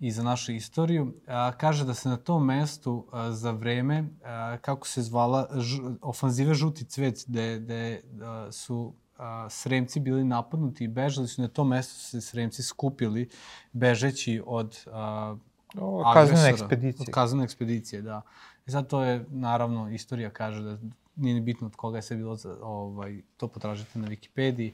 [0.00, 1.14] i za našu istoriju.
[1.26, 5.78] A, kaže da se na tom mestu a, za vreme, a, kako se zvala, ž,
[6.02, 11.48] ofanzive Žuti cvet, gde, gde a, su a, Sremci bili napadnuti i bežali su na
[11.48, 13.28] tom mestu su se Sremci skupili
[13.72, 15.36] bežeći od a,
[15.80, 17.04] o, kaznene ekspedicije.
[17.08, 18.22] Od kaznene ekspedicije, da.
[18.66, 20.78] I sad to je, naravno, istorija kaže da
[21.16, 24.72] nije ni bitno od koga je sve bilo, ovaj, to potražite na Wikipediji.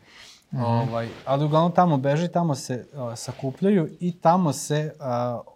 [0.50, 0.88] Mm -hmm.
[0.88, 5.04] ovaj, ali uglavnom tamo beže, tamo se uh, sakupljaju i tamo se uh,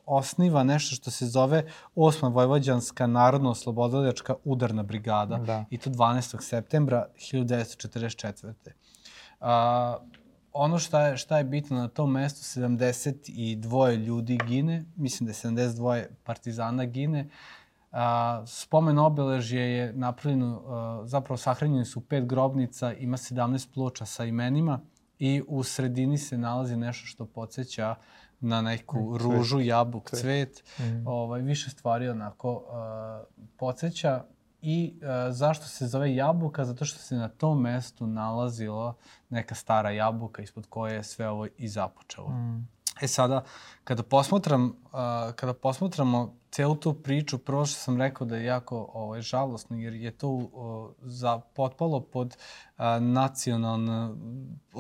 [0.06, 1.64] osniva nešto što se zove
[1.94, 5.64] Osma Vojvođanska narodno-oslobodilačka udarna brigada da.
[5.70, 6.42] i to 12.
[6.42, 8.52] septembra 1944.
[9.40, 9.46] Uh,
[10.52, 15.68] ono šta je, šta je bitno na tom mestu, 72 ljudi gine, mislim da je
[15.68, 17.28] 72 partizana gine,
[17.92, 24.24] A, spomen obeležje je napravljeno, a, zapravo sahranjene su pet grobnica, ima 17 ploča sa
[24.24, 24.80] imenima
[25.18, 27.94] i u sredini se nalazi nešto što podsjeća
[28.40, 29.22] na neku mm, cvet.
[29.22, 30.22] ružu, jabuk, cvet.
[30.22, 30.62] cvet.
[30.78, 31.06] Mm.
[31.06, 33.24] Ovaj, više stvari onako a,
[33.56, 34.24] podsjeća.
[34.62, 36.64] I a, zašto se zove jabuka?
[36.64, 38.94] Zato što se na tom mestu nalazila
[39.30, 42.28] neka stara jabuka ispod koje je sve ovo i započelo.
[42.28, 42.68] Mm.
[43.00, 43.44] E sada,
[43.84, 48.90] kada posmatram, uh, kada posmatramo celu tu priču, prvo što sam rekao da je jako
[48.94, 50.50] ovaj, žalostno, jer je to uh,
[51.02, 54.10] za, potpalo pod uh, nacionalne,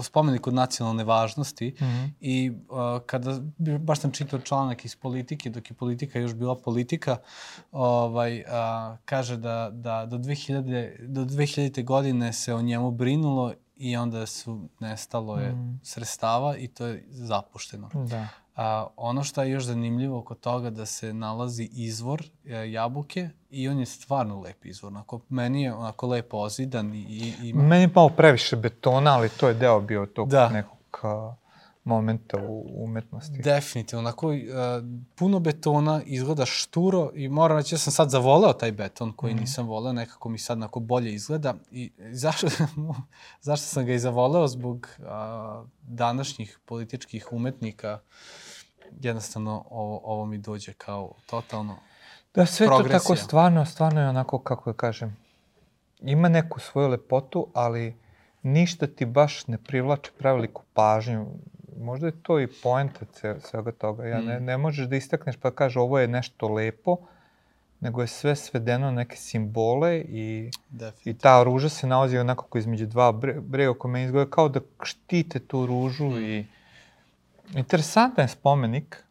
[0.02, 2.10] spomenik od nacionalne važnosti mm -hmm.
[2.20, 3.40] i uh, kada,
[3.78, 7.16] baš sam čitao članak iz politike, dok je politika još bila politika,
[7.72, 8.44] ovaj, uh,
[9.04, 11.84] kaže da, da do 2000, do 2000.
[11.84, 15.80] godine se o njemu brinulo i onda su nestalo je mm.
[15.82, 17.90] sredstava i to je zapušteno.
[17.94, 18.28] Da.
[18.56, 23.68] A, ono što je još zanimljivo kod toga da se nalazi izvor e, jabuke i
[23.68, 24.92] on je stvarno lep izvor.
[24.92, 26.98] Onako, meni je onako lepo ozidan i,
[27.42, 27.62] i ima...
[27.62, 30.48] Meni je malo previše betona, ali to je deo bio tog da.
[30.48, 30.78] nekog
[31.84, 33.38] momenta u umetnosti.
[33.38, 34.36] Definitivno, onako uh,
[35.14, 39.38] puno betona, izgleda šturo i moram reći, ja sam sad zavoleo taj beton koji mm.
[39.38, 41.54] nisam voleo, nekako mi sad onako bolje izgleda.
[41.70, 42.46] I zašto,
[43.48, 44.48] zašto sam ga i zavoleo?
[44.48, 45.04] Zbog uh,
[45.82, 47.98] današnjih političkih umetnika
[49.00, 51.76] jednostavno ovo, ovo mi dođe kao totalno
[52.34, 55.16] Da, sve to tako stvarno, stvarno je onako, kako da kažem,
[56.00, 57.96] ima neku svoju lepotu, ali
[58.42, 61.26] ništa ti baš ne privlače preveliku pažnju
[61.80, 63.00] možda je to i poenta
[63.40, 64.04] svega toga.
[64.06, 64.44] Ja, ne, mm.
[64.44, 66.96] ne možeš da istakneš pa kaže ovo je nešto lepo,
[67.80, 70.50] nego je sve svedeno na neke simbole i,
[71.04, 74.60] i ta ruža se nalazi onako između dva bre, brega oko mene izgleda kao da
[74.82, 76.22] štite tu ružu mm.
[76.22, 76.46] i
[77.54, 79.04] interesantan je spomenik,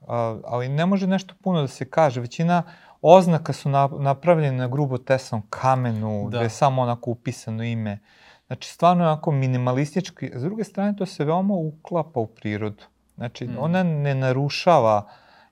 [0.45, 2.21] ali ne može nešto puno da se kaže.
[2.21, 2.63] Većina
[3.02, 3.69] oznaka su
[4.00, 6.38] napravljene na grubo tesanom kamenu, da.
[6.38, 8.00] gde je samo onako upisano ime.
[8.51, 10.31] Znači, stvarno je onako minimalistički.
[10.35, 12.83] S druge strane, to se veoma uklapa u prirodu.
[13.15, 13.55] Znači, mm.
[13.59, 15.07] ona ne narušava,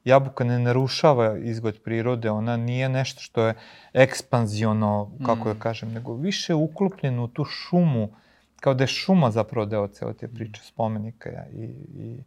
[0.05, 3.53] jabuka ne narušava izgled prirode, ona nije nešto što je
[3.93, 5.53] ekspanziono, kako mm.
[5.53, 8.09] da kažem, nego više uklopljeno u tu šumu,
[8.59, 11.29] kao da je šuma zapravo deo cele te priče spomenika.
[11.29, 11.63] Ja, i,
[11.95, 12.23] i,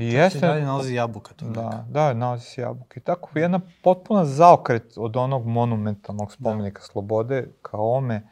[0.00, 0.38] I jeste...
[0.38, 1.84] Se dalje nalazi jabuka to Da, neka.
[1.90, 3.00] da, nalazi se jabuka.
[3.00, 6.86] I tako jedna potpuna zaokret od onog monumentalnog spomenika da.
[6.86, 8.22] slobode kao ome,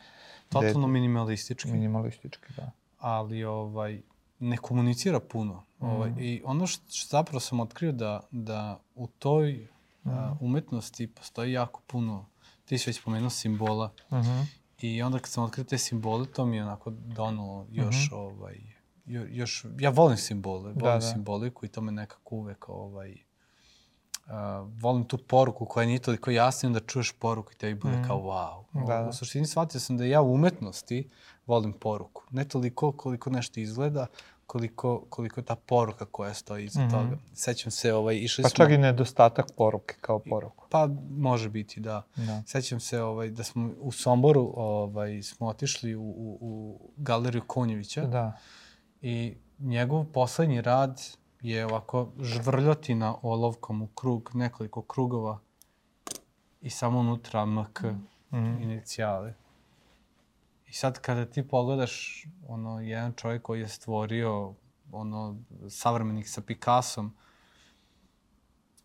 [0.48, 1.72] Totalno minimalistički.
[1.72, 2.70] Minimalistički, da.
[2.98, 4.02] Ali ovaj,
[4.38, 5.64] ne komunicira puno.
[5.78, 5.84] Mm.
[5.84, 9.68] Ovaj, I ono što, što zapravo sam otkrio da, da u toj
[10.04, 10.08] mm.
[10.10, 12.26] a, umetnosti postoji jako puno,
[12.64, 13.92] ti si već spomenuo simbola.
[14.10, 14.44] Mm -hmm.
[14.80, 18.18] I onda kad sam otkrio te simbole, to mi je onako donalo još mm -hmm.
[18.18, 18.58] ovaj,
[19.06, 21.00] jo- još, ja volim simbole, volim Da, da.
[21.00, 23.18] simboliku i to me nekako uvek ovaj,
[24.28, 24.34] uh,
[24.72, 28.04] volim tu poruku koja nije toliko jasna i onda čuješ poruku i tebi bude Mm.
[28.06, 28.86] kao wow.
[28.86, 29.08] Da, da.
[29.08, 31.08] U suštini shvatio sam da ja u umetnosti
[31.46, 32.22] volim poruku.
[32.30, 34.06] Ne toliko koliko nešto izgleda,
[34.46, 36.90] koliko, koliko ta poruka koja stoji iza Mhm.
[36.90, 37.18] toga.
[37.34, 38.56] Sećam se, ovaj, išli Pa smo...
[38.56, 40.66] čak i nedostatak poruke kao poruku.
[40.70, 42.02] Pa može biti, da.
[42.16, 42.42] Da.
[42.46, 48.02] Sećam se ovaj, da smo u Somboru ovaj, smo otišli u, u, u galeriju Konjevića
[48.02, 48.38] Da.
[49.02, 51.00] i njegov poslednji rad
[51.40, 55.38] je ovako žvrljotina olovkom u krug, nekoliko krugova
[56.60, 57.82] i samo unutra MK
[58.32, 58.62] Mhm.
[58.62, 59.34] inicijale.
[60.66, 64.54] I sad kada ti pogledaš ono, jedan čovjek koji je stvorio
[64.92, 65.36] ono,
[65.70, 67.14] savremenik sa Picassom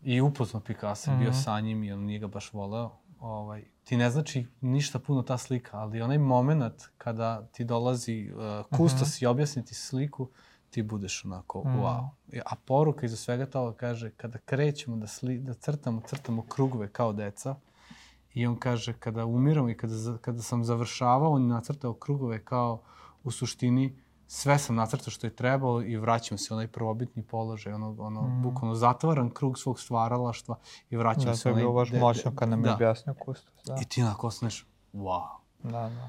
[0.02, 1.18] i upoznao Picasso, mm -hmm.
[1.18, 1.38] bio Mhm.
[1.38, 2.90] sa njim i on nije ga baš voleo,
[3.20, 8.78] ovaj, ti ne znači ništa puno ta slika, ali onaj moment kada ti dolazi uh,
[8.78, 10.28] kustos i objasni ti sliku,
[10.74, 11.78] ti budeš onako, Mhm.
[11.78, 12.08] wow.
[12.46, 17.12] A poruka iza svega toga kaže, kada krećemo da, sli, da crtamo, crtamo krugove kao
[17.12, 17.54] deca,
[18.34, 22.82] I on kaže, kada umiram i kada, kada sam završavao, on je nacrtao krugove kao
[23.24, 23.94] u suštini
[24.26, 28.22] sve sam nacrtao što je trebalo i vraćam se u onaj prvobitni položaj, ono, ono
[28.22, 28.42] Mhm.
[28.42, 30.58] bukvalno zatvaram krug svog stvaralaštva
[30.90, 31.62] i vraćam Da, se to u je onaj...
[31.62, 32.74] bilo baš moćno kad nam je da.
[32.74, 33.54] objasnio kustos.
[33.66, 35.28] Da, I ti onako ostaneš, wow.
[35.62, 36.08] da, da.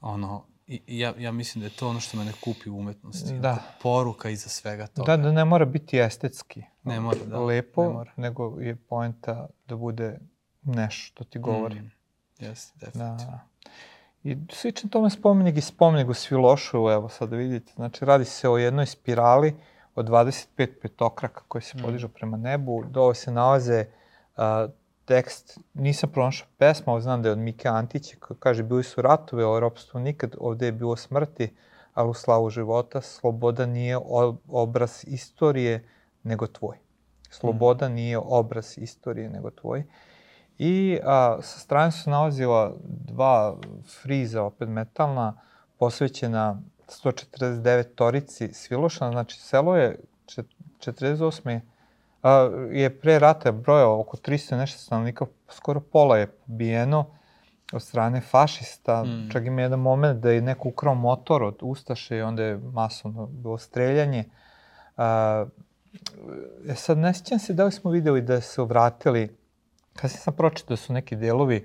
[0.00, 3.32] Ono, i, ja, ja mislim da je to ono što mene kupi u umetnosti.
[3.34, 3.58] Da.
[3.82, 5.16] Poruka iza svega toga.
[5.16, 6.62] Da, da ne mora biti estetski.
[6.82, 8.12] Ne mora, da, Lepo, ne mora.
[8.16, 10.18] nego je poenta da bude
[10.62, 11.74] nešto što ti govori.
[11.76, 11.90] Mm,
[12.38, 13.16] jeste, Da, definitivno.
[13.26, 13.46] da.
[14.22, 17.72] I slično tome spomenik i spomenik u Svilošu, evo sad da vidite.
[17.72, 19.54] Znači, radi se o jednoj spirali
[19.94, 20.46] od 25
[20.82, 21.82] petokraka koji se Mm.
[21.82, 22.84] podižu prema nebu.
[22.84, 23.84] Dole se nalaze
[24.36, 24.68] a,
[25.12, 29.02] tekst, nisam pronašao pesma, ali znam da je od Mike Antića, koji kaže, bili su
[29.02, 31.54] ratovi, ali ropstvo nikad, ovde je bilo smrti,
[31.94, 35.84] ali u slavu života, sloboda nije o- obraz istorije,
[36.22, 36.76] nego tvoj.
[37.30, 39.84] Sloboda nije obraz istorije, nego tvoj.
[40.58, 43.56] I a, sa strane su nalazila dva
[44.02, 45.34] friza, opet metalna,
[45.78, 49.12] posvećena 149 torici Svilošana.
[49.12, 50.46] Znači, selo je čet-
[50.78, 51.60] 48.
[52.70, 57.06] Je pre rata brojao oko 300 i nešto stanovnika, skoro pola je pobijeno
[57.72, 59.04] od strane fašista.
[59.04, 59.08] Mm.
[59.08, 59.30] Mm.
[59.30, 63.26] Čak ima jedan moment da je neko ukrao motor od Ustaše i onda je masovno
[63.26, 64.24] bilo streljanje.
[64.96, 65.46] A,
[66.68, 69.36] e sad, ne sjećam se da li smo videli da su vratili,
[69.96, 71.64] kasnije sam pročitao da su neki delovi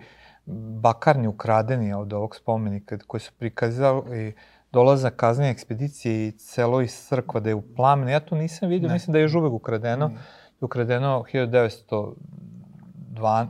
[0.82, 4.36] bakarni ukradeni od ovog spomenika koji su prikazali
[4.72, 8.12] dolazak kaznene ekspedicije i celo iz crkva da je u plamenu.
[8.12, 8.94] Ja to nisam vidio, Ne.
[8.94, 10.12] mislim da je još uvek ukradeno.
[10.58, 10.66] Nije.
[10.66, 12.14] Ukradeno 1902,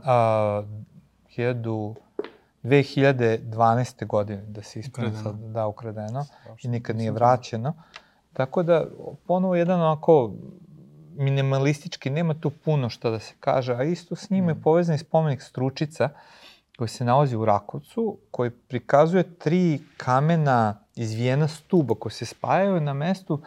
[0.04, 0.62] a,
[1.28, 1.94] 1000
[2.62, 4.06] 2012.
[4.06, 5.22] godine, da se Ukradeno.
[5.22, 6.56] sad, da, ukradeno Strašno.
[6.62, 7.74] i nikad nije vraćeno.
[8.32, 8.84] Tako da,
[9.26, 10.32] ponovo jedan onako
[11.12, 14.62] minimalistički, nema tu puno šta da se kaže, a isto s njim je Mm.
[14.62, 16.08] povezan i spomenik Stručica,
[16.76, 22.92] koji se nalazi u Rakovcu, koji prikazuje tri kamena izvijena stuba koji se spajaju na
[22.92, 23.40] mestu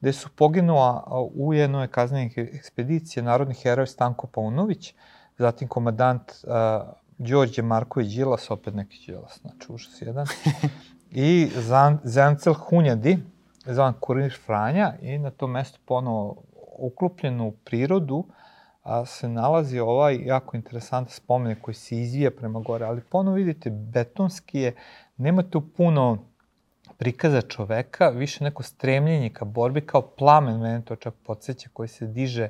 [0.00, 4.94] gde su poginula u jednoj kaznenih ekspedicije narodni heroj Stanko Paunović,
[5.38, 6.32] zatim komadant
[7.18, 10.26] Đorđe Marković Đilas, opet neki Đilas, znači užas jedan,
[11.10, 13.18] i Zan, Zancel Hunjadi,
[13.66, 16.42] zvan Kurir Franja, i na tom mestu ponovo
[16.78, 18.24] uklopljeno u prirodu,
[18.82, 23.70] a se nalazi ovaj jako interesantan spomenik koji se izvija prema gore, ali ponovo vidite,
[23.70, 24.74] betonski je,
[25.16, 26.18] nema tu puno
[26.98, 32.06] prikaza čoveka, više neko stremljenje ka borbi, kao plamen, mene to čak podsjeća, koji se
[32.06, 32.48] diže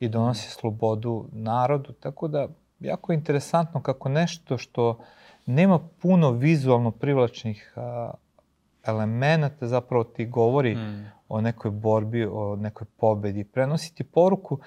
[0.00, 2.48] i donosi slobodu narodu, tako da
[2.80, 4.98] jako interesantno kako nešto što
[5.46, 8.10] nema puno vizualno privlačnih a,
[8.86, 11.12] elemenata zapravo ti govori Mm.
[11.28, 14.58] o nekoj borbi, o nekoj pobedi, prenosi ti poruku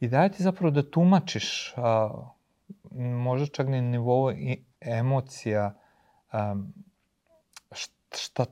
[0.00, 2.10] i daje ti zapravo da tumačiš a,
[3.24, 4.30] možda čak na nivou
[4.80, 5.74] emocija
[6.32, 6.56] a,
[7.72, 8.03] šta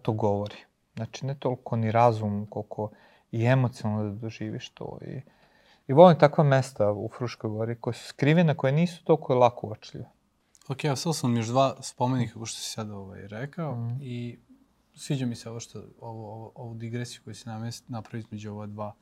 [0.02, 0.56] to govori.
[0.96, 2.90] Znači, ne toliko ni razum, koliko
[3.32, 4.98] i emocionalno da doživiš to.
[5.06, 5.20] I,
[5.88, 10.10] i volim takva mesta u Fruškoj gori koje su skrivene, koje nisu toliko lako uočljive.
[10.68, 13.96] Ok, evo sad sam još dva spomenika, kao što si sad ovaj, rekao, Mhm.
[14.02, 14.38] i
[14.94, 18.66] sviđa mi se ovo što, ovo, ovo, ovu digresiju koju si namest, napravio između ova
[18.66, 18.94] dva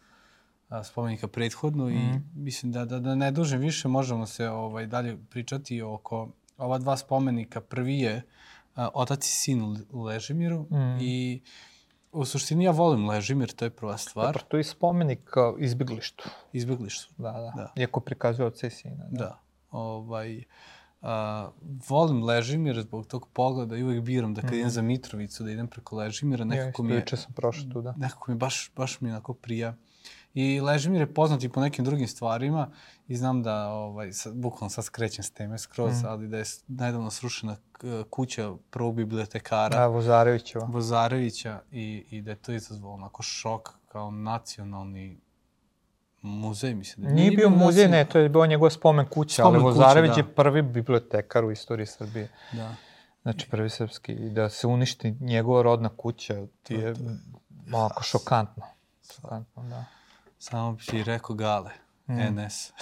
[0.69, 2.17] a, spomenika prethodno i Mhm.
[2.35, 6.97] mislim da, da, da ne dužem više možemo se ovaj, dalje pričati oko ova dva
[6.97, 7.61] spomenika.
[7.61, 8.23] Prvi je a,
[8.77, 10.99] otac i sin Ležimiru Mhm.
[11.01, 11.41] i
[12.13, 16.29] u suštini ja volim Ležimir, to je prva stvar, Dobro, to je spomenik izbjeglištu.
[16.53, 17.15] izbjeglištvo.
[17.19, 17.39] Da, da.
[17.39, 17.53] Da.
[17.57, 17.73] da.
[17.77, 19.05] Iako prikazuje oca i sina.
[19.11, 19.39] Da.
[19.71, 20.45] Ovaj,
[21.03, 21.51] a,
[21.89, 24.55] volim Ležimir zbog tog pogleda i uvek biram da kad mm.
[24.55, 27.05] idem za Mitrovicu, da idem preko Ležimira, nekako ja, mi je...
[27.13, 27.95] Ja, sam prošao tu, da.
[27.97, 29.75] Nekako mi baš, baš mi onako prija.
[30.35, 32.71] I Ležimir je poznat i po nekim drugim stvarima
[33.09, 36.07] i znam da, ovaj, sad, bukvalno sad skrećem s teme skroz, mm.
[36.07, 37.57] ali da je nedavno srušena
[38.11, 39.79] kuća prvog bibliotekara.
[39.79, 40.65] Da, Vozarevićeva.
[40.65, 45.21] Vozarevića i, i da je to izazvalo onako šok kao nacionalni
[46.23, 47.07] muzej, mislim.
[47.07, 50.11] Da nije, nije bio muzej, ne, to je bio njegov spomen kuća, spomen ali Vozarević
[50.11, 50.29] kuća, da.
[50.29, 52.29] je prvi bibliotekar u istoriji Srbije.
[52.53, 52.75] Da.
[53.23, 54.13] Znači, prvi srpski.
[54.13, 56.95] I da se uništi njegova rodna kuća, ti je
[57.67, 58.63] malo šokantno.
[59.15, 59.85] Šokantno, da.
[60.41, 61.71] Samo bi rekao Gale,
[62.09, 62.15] mm.
[62.15, 62.73] NS.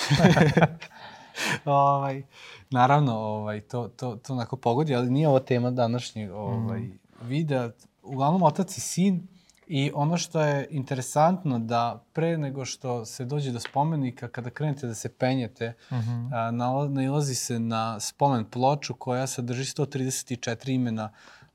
[1.65, 2.23] ovaj,
[2.71, 6.99] naravno, ovaj, to, to, to onako pogodi, ali nije ovo tema današnjeg ovaj, mm.
[7.23, 7.71] videa.
[8.03, 9.29] Uglavnom, otac i sin,
[9.69, 14.87] I ono što je interesantno da pre nego što se dođe do spomenika, kada krenete
[14.87, 16.11] da se penjete, uh mhm.
[16.11, 16.31] -huh.
[16.33, 21.11] a, nailazi se na spomen ploču koja sadrži 134 imena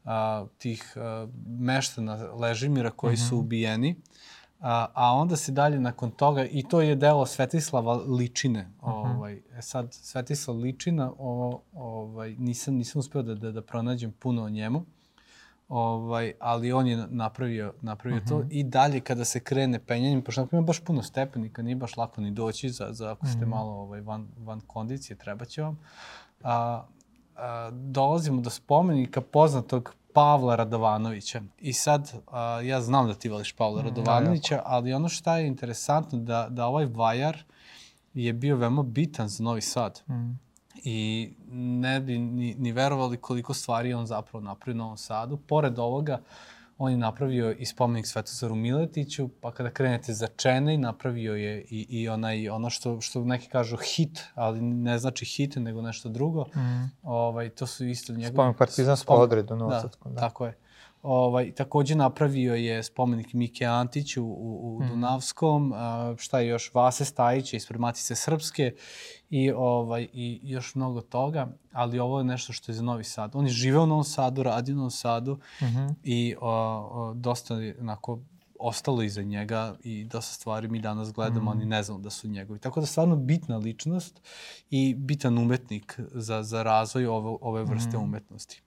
[0.05, 3.29] a, tih a, meštana Ležimira koji uh -huh.
[3.29, 3.45] su mhm.
[3.45, 3.95] ubijeni.
[4.63, 8.69] A, a onda se dalje nakon toga, i to je delo Svetislava Ličine.
[8.81, 8.97] Uh mhm.
[8.97, 9.17] -huh.
[9.17, 14.43] ovaj, e sad, Svetislav Ličina, o, ovaj, nisam, nisam uspeo da, da, da pronađem puno
[14.43, 14.85] o njemu
[15.69, 18.29] ovaj, ali on je napravio, napravio uh -huh.
[18.29, 18.47] to mhm.
[18.51, 22.31] i dalje kada se krene penjanjem, pošto ima baš puno stepenika, nije baš lako ni
[22.31, 23.51] doći za, za ako ste uh mhm.
[23.51, 23.55] -huh.
[23.55, 25.79] malo ovaj, van, van kondicije, treba će vam.
[26.43, 26.85] A,
[27.35, 31.41] a, dolazimo do spomenika poznatog Pavla Radovanovića.
[31.59, 35.47] I sad, a, ja znam da ti voliš Pavla mm, Radovanovića, ali ono što je
[35.47, 37.43] interesantno da, da ovaj vajar
[38.13, 40.01] je bio veoma bitan za Novi Sad.
[40.09, 40.43] Mm
[40.83, 45.37] i ne bi ni, ni verovali koliko stvari on zapravo napravio u Novom Sadu.
[45.37, 46.21] Pored ovoga,
[46.77, 51.85] on je napravio i spomenik Svetozaru Miletiću, pa kada krenete za Čenej, napravio je i,
[51.89, 56.45] i onaj, ono što, što neki kažu hit, ali ne znači hit, nego nešto drugo.
[56.55, 56.91] Mm.
[57.03, 58.33] Ovaj, to su isto njegove...
[58.33, 59.55] Spomenik partizansko odredu.
[59.55, 60.62] Da, da, tako je.
[61.03, 64.87] Ovaj, takođe napravio je spomenik Mike Antiću u, u mm.
[64.87, 68.75] Dunavskom, a, šta je još, Vase Stajića ispred Matice Srpske
[69.29, 73.31] i, ovaj, i još mnogo toga, ali ovo je nešto što je za Novi Sad.
[73.35, 75.93] On je živeo u Novom Sadu, radio u Novom Sadu mm -hmm.
[76.03, 78.19] i o, o, dosta onako
[78.59, 81.57] ostalo iza njega i dosta stvari mi danas gledamo, mm.
[81.57, 82.59] oni ne znamo da su njegovi.
[82.59, 84.21] Tako da stvarno bitna ličnost
[84.69, 88.03] i bitan umetnik za, za razvoj ove, ove vrste mm.
[88.03, 88.61] umetnosti.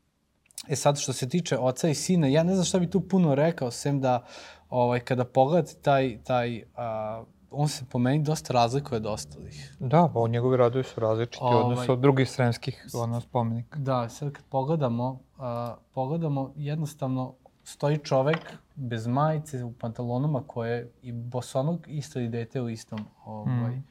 [0.68, 3.34] E sad, što se tiče oca i sina, ja ne znam šta bi tu puno
[3.34, 4.24] rekao, sem da
[4.68, 9.76] ovaj, kada pogledate taj, taj a, on se po meni dosta razlikuje od ostalih.
[9.80, 13.78] Da, pa njegovi radovi su različiti ovaj, odnosno od drugih sremskih ono, spomenika.
[13.78, 21.12] Da, sad kad pogledamo, a, pogledamo, jednostavno stoji čovek bez majice u pantalonama koje i
[21.12, 22.98] bosonog isto i dete u istom.
[23.24, 23.84] Ovaj, mm.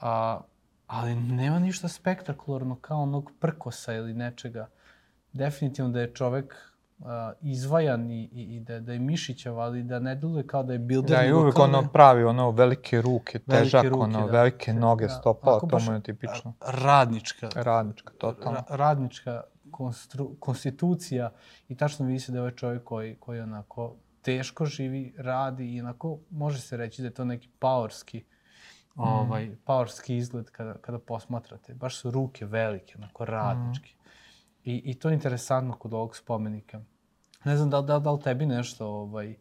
[0.00, 0.40] a,
[0.86, 4.68] ali nema ništa spektakularno kao onog prkosa ili nečega
[5.32, 6.54] definitivno da je čovek
[6.98, 7.06] uh,
[7.40, 10.78] izvajan i, i, i da, da je mišićav, ali da ne deluje kao da je
[10.78, 11.16] builder.
[11.16, 15.06] Da, i uvek ono pravi ono velike ruke, težak, velike ruke, ono da, velike noge,
[15.06, 16.54] da, stopa, to mu je tipično.
[16.60, 17.48] Radnička.
[17.54, 18.58] Radnička, totalno.
[18.68, 21.30] Ra, radnička konstru, konstitucija
[21.68, 25.80] i tačno vidi se da je ovaj čovjek koji, koji onako teško živi, radi i
[25.80, 28.22] onako može se reći da je to neki powerski
[28.94, 29.00] mm.
[29.00, 31.74] ovaj, powerski izgled kada, kada posmatrate.
[31.74, 33.94] Baš su ruke velike, onako radnički.
[34.64, 36.80] I, I to je interesantno kod ovog spomenika.
[37.44, 39.36] Ne znam da, da, da li tebi nešto ovaj,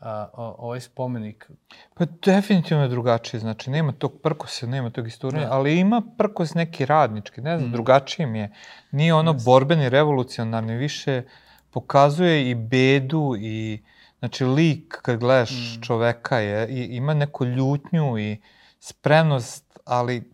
[0.00, 1.50] a, a, ovaj spomenik...
[1.94, 6.86] Pa definitivno je drugačije, znači nema tog prkosa, nema tog istorije, ali ima prkos neki
[6.86, 7.72] radnički, ne znam, mm.
[7.72, 8.52] drugačije mi je.
[8.90, 9.44] Nije ono yes.
[9.44, 11.22] borbeni, revolucionarni, više
[11.70, 13.82] pokazuje i bedu i
[14.18, 15.82] znači lik kad gledaš mm.
[15.82, 18.40] čoveka je, i, ima neku ljutnju i
[18.80, 20.30] spremnost, ali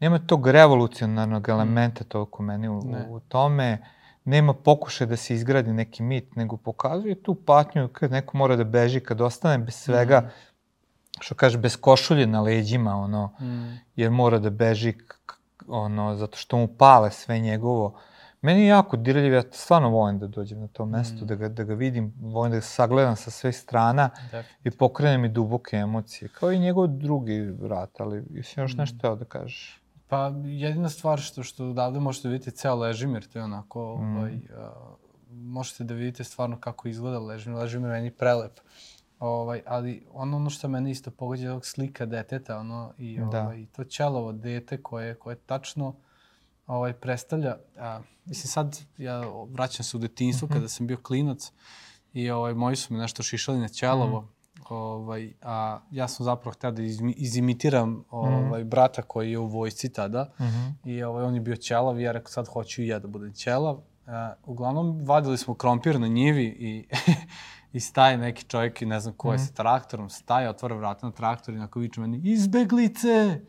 [0.00, 1.50] nema tog revolucionarnog mm.
[1.50, 3.78] elementa toliko meni u, u tome.
[4.24, 8.64] Nema pokušaja da se izgradi neki mit, nego pokazuje tu patnju kad neko mora da
[8.64, 10.30] beži, kad ostane bez svega, mm.
[11.20, 13.80] što kaže, bez košulje na leđima, ono, mm.
[13.96, 14.94] jer mora da beži,
[15.68, 17.98] ono, zato što mu pale sve njegovo.
[18.42, 21.26] Meni je jako dirljiv, ja stvarno volim da dođem na to mesto, mm.
[21.26, 24.10] da, ga, da ga vidim, volim da ga sagledam sa sve strana
[24.64, 28.78] i pokrene mi duboke emocije, kao i njegov drugi rat, ali jesi još mm.
[28.78, 29.80] nešto teo da kažeš?
[30.10, 34.16] Pa jedina stvar što, što odavde možete da vidite ceo Ležimir, to je onako, mm.
[34.16, 34.70] ovaj, a,
[35.30, 37.58] možete da vidite stvarno kako izgleda Ležimir.
[37.58, 38.60] Ležimir meni prelep.
[39.18, 43.42] Ovaj, ali ono, ono što mene isto pogađa je slika deteta, ono, i da.
[43.42, 45.94] ovaj, to ćelovo dete koje, koje tačno
[46.66, 50.54] ovaj, predstavlja, a, mislim sad ja vraćam se u detinjstvo mm -hmm.
[50.54, 51.52] kada sam bio klinac
[52.12, 54.39] i ovaj, moji su mi nešto šišali na ćelovo, mm
[54.70, 56.82] ovaj, a ja sam zapravo hteo da
[57.16, 60.72] izimitiram ovaj, brata koji je u vojsci tada Mm -hmm.
[60.84, 63.32] i ovaj, on je bio ćelav i ja rekao sad hoću i ja da budem
[63.32, 63.74] ćelav.
[63.74, 64.12] Uh,
[64.44, 66.86] uglavnom, vadili smo krompir na njivi i,
[67.76, 69.44] i staje neki čovjek i ne znam ko je Mhm.
[69.44, 73.40] sa traktorom, staje, otvara vrata na traktor i onako viče meni, izbeglice!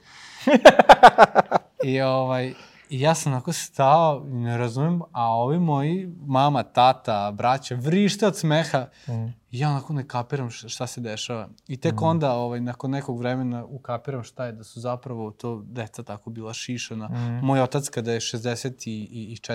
[1.83, 2.53] I ovaj,
[2.89, 8.37] I ja sam onako stao, ne razumem, a ovi moji, mama, tata, braća, vrište od
[8.37, 8.85] smeha.
[9.07, 9.40] Mm.
[9.51, 11.47] I ja onako ne kapiram šta, se dešava.
[11.67, 16.03] I tek onda, ovaj, nakon nekog vremena, ukapiram šta je, da su zapravo to deca
[16.03, 17.07] tako bila šišana.
[17.07, 17.45] Mm.
[17.45, 19.45] Moj otac, kada je 64.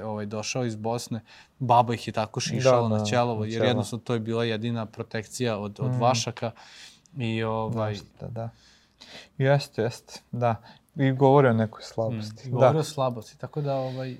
[0.00, 1.20] Ovaj, došao iz Bosne,
[1.58, 3.64] baba ih je tako šišala Da, na da, ćelovo, na jer ćelo.
[3.64, 6.00] jednostavno to je bila jedina protekcija od, od Mm.
[6.00, 6.50] vašaka.
[7.18, 8.50] I ovaj, Da, da.
[9.38, 10.54] Jeste, jeste, da.
[10.96, 12.42] I govori o nekoj slabosti.
[12.42, 12.50] mm, da.
[12.50, 14.16] govorio o slabosti, tako da ovaj,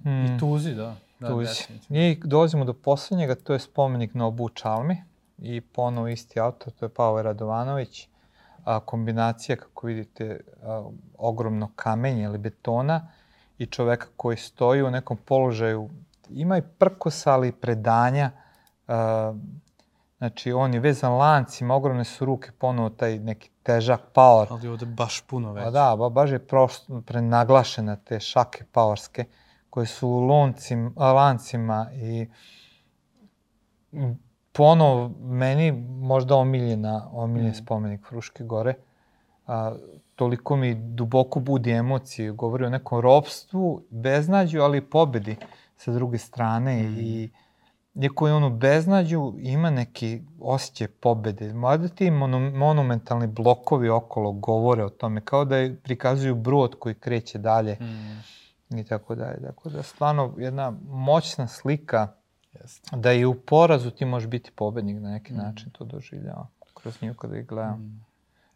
[0.00, 0.08] Mm.
[0.26, 0.96] i tuzi, da.
[1.20, 1.64] Da Tuzi.
[1.88, 5.02] I dolazimo do poslednjega, to je spomenik na obu Čalmi
[5.38, 8.08] i ponovo isti autor, to je Pavle Radovanović.
[8.64, 13.08] A, kombinacija, kako vidite, a, ogromno kamenje ili betona
[13.58, 15.90] i čoveka koji stoji u nekom položaju,
[16.30, 18.30] ima i prkosa, ali i predanja.
[18.88, 19.34] A,
[20.18, 24.46] znači, on je vezan lancima, ogromne su ruke, ponovo taj neki težak power.
[24.50, 25.64] Ali ovde baš puno već.
[25.64, 29.24] Pa da, ba, baš je prosto prenaglašene te šake paorske
[29.78, 32.26] koje su u loncim, lancima i
[34.52, 37.54] ponovo meni možda omiljena, omiljen Mm.
[37.54, 38.74] spomenik Fruške gore.
[39.46, 39.72] A,
[40.14, 45.36] toliko mi duboko budi emocije, govori o nekom ropstvu, beznađu, ali i pobedi
[45.76, 46.96] sa druge strane Mm.
[46.98, 47.30] i
[47.94, 51.52] iako je on u beznađu, ima neki osjećaj pobede.
[51.54, 56.94] Mada ti mono, monumentalni blokovi okolo govore o tome, kao da je, prikazuju brod koji
[56.94, 58.22] kreće dalje Mm,
[58.70, 59.42] i tako dalje.
[59.42, 62.08] Tako da stvarno jedna moćna slika
[62.54, 62.96] jeste.
[62.96, 65.36] da i u porazu ti možeš biti pobednik na neki Mm.
[65.36, 67.78] način, to doživljava kroz nju kada ih gledam.
[67.78, 68.04] Mm,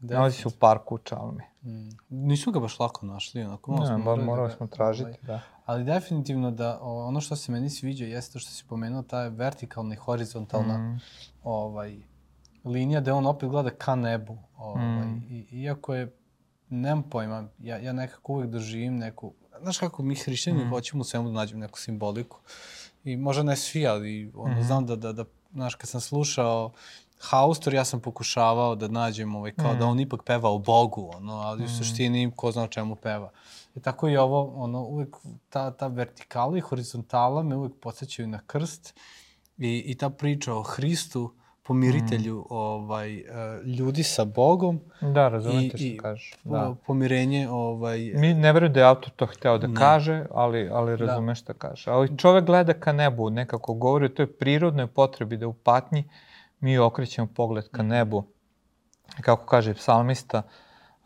[0.01, 1.43] Nalazi se u parku u Čalmi.
[1.63, 1.89] Mm.
[2.09, 5.05] Nismo ga baš lako našli, onako malo Ne, smo ba, morali da morali smo tražiti,
[5.05, 5.41] ovaj, da.
[5.65, 9.29] Ali definitivno da o, ono što se meni sviđa jeste to što si pomenuo, ta
[9.29, 11.01] vertikalna i horizontalna Mm.
[11.43, 11.97] ovaj,
[12.65, 14.39] linija gde on opet gleda ka nebu.
[14.57, 15.23] Ovaj, Mm.
[15.29, 16.17] i, iako je,
[16.69, 19.33] nemam pojma, ja, ja nekako uvek doživim neku,
[19.63, 20.69] znaš kako mi hrišćani Mm.
[20.69, 22.39] hoćemo u svemu da nađemo neku simboliku.
[23.05, 24.63] I možda ne svi, ali ono, Mhm.
[24.63, 26.73] znam da, da, da, znaš, kad sam slušao
[27.21, 29.89] Haustor, ja sam pokušavao da nađem ovaj, kao da Mm.
[29.89, 31.69] on ipak peva o Bogu, ono, ali u Mm.
[31.69, 33.31] suštini ko zna o čemu peva.
[33.75, 35.17] I tako i ovo, ono, uvek
[35.49, 38.95] ta, ta vertikala i horizontala me uvek podsjećaju na krst
[39.59, 42.45] i, i ta priča o Hristu, pomiritelju Mm.
[42.51, 43.25] ovaj, e,
[43.67, 46.35] ljudi sa Bogom, Da, razumete I- što kažeš.
[46.45, 46.51] da.
[46.53, 46.75] Da.
[46.87, 49.75] pomirenje ovaj, Mi ne verujem da je autor to hteo da Ne.
[49.75, 51.91] kaže, ali, ali razume šta kaže.
[51.91, 56.05] Ali čovek gleda ka nebu, nekako govori o toj prirodnoj potrebi da u patnji
[56.61, 58.25] mi okrećemo pogled ka nebu.
[59.21, 60.43] Kako kaže psalmista,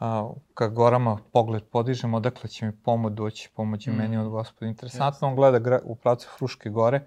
[0.00, 3.96] a, kad gorama pogled podižem, odakle će mi pomoć doći, pomoć je Mm.
[3.96, 4.66] meni od gospoda.
[4.66, 7.00] Interesantno, on gleda u pracu Fruške gore.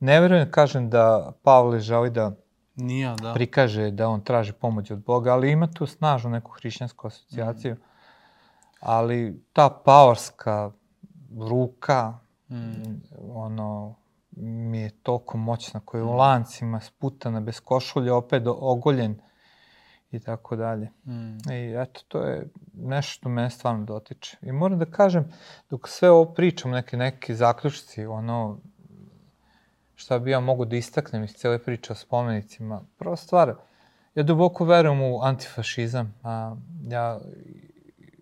[0.00, 2.32] Ne verujem, kažem, da Pavle želi da
[2.80, 3.34] nije, da.
[3.34, 7.76] prikaže da on traži pomoć od Boga, ali ima tu snažnu neku hrišćansku asocijaciju.
[8.80, 10.70] Ali ta paorska
[11.40, 12.18] ruka,
[12.48, 13.00] Mm.
[13.32, 13.94] ono,
[14.36, 16.16] mi je toliko moćna, koja je u Mm.
[16.16, 19.20] lancima, sputana, bez košulje, opet ogoljen
[20.10, 20.90] i tako dalje.
[21.06, 21.52] Mm.
[21.52, 24.36] I eto, to je nešto što mene stvarno dotiče.
[24.42, 25.32] I moram da kažem,
[25.70, 28.58] dok sve ovo pričam, neke, neki zaključci, ono,
[30.00, 32.80] šta bi ja mogu da istaknem iz cele priče o spomenicima.
[32.98, 33.54] Prva stvar,
[34.14, 36.14] ja duboko verujem u antifašizam.
[36.22, 36.56] A,
[36.88, 37.20] ja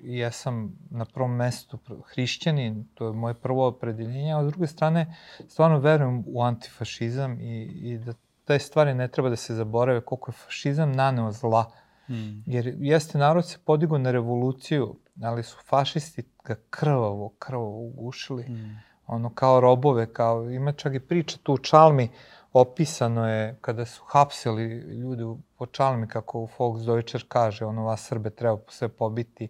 [0.00, 5.14] jesam na prvom mestu hrišćanin, to je moje prvo opredeljenje, a s druge strane
[5.48, 8.12] stvarno verujem u antifašizam i, i da
[8.44, 11.70] te stvari ne treba da se zaborave koliko je fašizam naneo zla.
[12.08, 12.42] Mm.
[12.46, 18.42] Jer jeste narod se podigao na revoluciju, ali su fašisti ga krvavo, krvavo ugušili.
[18.48, 18.87] Mm.
[19.08, 22.08] Ono kao robove, kao ima čak i priča tu u Čalmi,
[22.52, 28.30] opisano je kada su hapsili ljude u- po Čalmi, kako Volksdeutscher kaže, ono vas Srbe
[28.30, 29.48] treba sve pobiti.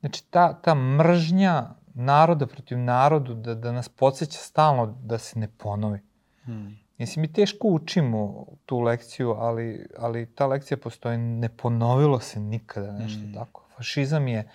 [0.00, 5.48] Znači ta, ta mržnja naroda protiv narodu da, da nas podsjeća stalno da se ne
[5.48, 6.00] ponovi.
[6.46, 6.66] Mm.
[6.98, 12.92] Mislim, mi teško učimo tu lekciju, ali, ali ta lekcija postoji, ne ponovilo se nikada
[12.92, 13.34] nešto Mm.
[13.34, 13.62] tako.
[13.76, 14.48] Fašizam je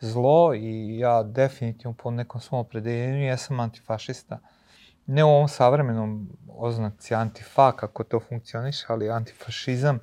[0.00, 4.38] zlo i ja definitivno po nekom svom opredeljenju jesam antifašista.
[5.06, 9.98] Ne u ovom savremenom oznaci antifa, kako to funkcioniše, ali antifašizam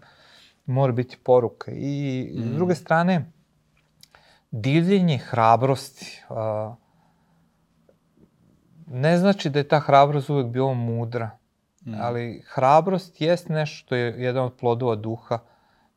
[0.65, 1.71] mora biti poruka.
[1.71, 2.55] I s Mm.
[2.55, 3.31] druge strane,
[4.51, 6.23] divljenje hrabrosti.
[6.29, 6.75] A,
[8.87, 11.29] ne znači da je ta hrabrost uvek bila mudra,
[11.85, 11.93] Mm.
[12.01, 15.39] ali hrabrost jeste nešto što je jedan od plodova duha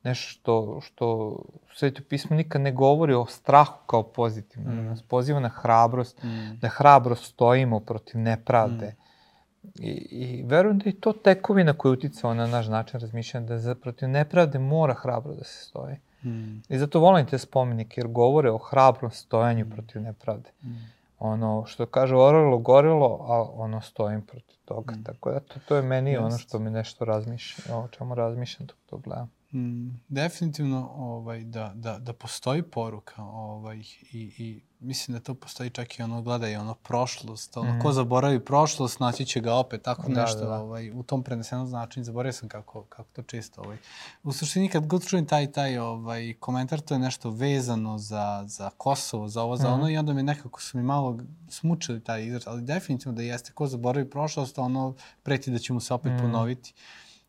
[0.07, 1.37] nešto što,
[1.67, 4.73] što Sveto pismo nikad ne govori o strahu kao pozitivno.
[4.73, 4.87] Mm.
[4.87, 6.59] Nas poziva na hrabrost, mm.
[6.61, 8.87] da hrabro stojimo protiv nepravde.
[8.87, 9.83] Mm.
[9.83, 13.59] I, I verujem da je to tekovina koja je uticala na naš način razmišljanja, da
[13.59, 15.97] za protiv nepravde mora hrabro da se stoji.
[16.25, 16.63] Mm.
[16.69, 19.71] I zato volim te spomenike, jer govore o hrabrom stojanju mm.
[19.71, 20.51] protiv nepravde.
[20.63, 20.69] Mm.
[21.19, 24.95] Ono, što kaže orelo, gorelo, a ono stojim protiv toga.
[24.95, 25.05] Mm.
[25.05, 26.25] Tako da to, to je meni Just.
[26.25, 29.31] ono što mi nešto razmišlja, o čemu razmišljam dok to gledam.
[29.57, 33.79] Mm, definitivno ovaj, da, da, da postoji poruka ovaj,
[34.13, 37.81] i, i mislim da to postoji čak i ono gledaj ono prošlost, ono mm.
[37.83, 40.59] ko zaboravi prošlost naći će ga opet, tako da, nešto da, da.
[40.59, 43.77] Ovaj, u tom prenesenom značenju, zaboravio sam kako, kako to često ovaj.
[44.23, 48.71] U suštini kad god čujem taj, taj ovaj, komentar, to je nešto vezano za, za
[48.77, 49.73] Kosovo, za ovo, za mm.
[49.73, 53.53] ono i onda mi nekako su mi malo smučili taj izraz, ali definitivno da jeste
[53.53, 56.19] ko zaboravi prošlost, ono preti da će mu se opet mm.
[56.19, 56.75] ponoviti.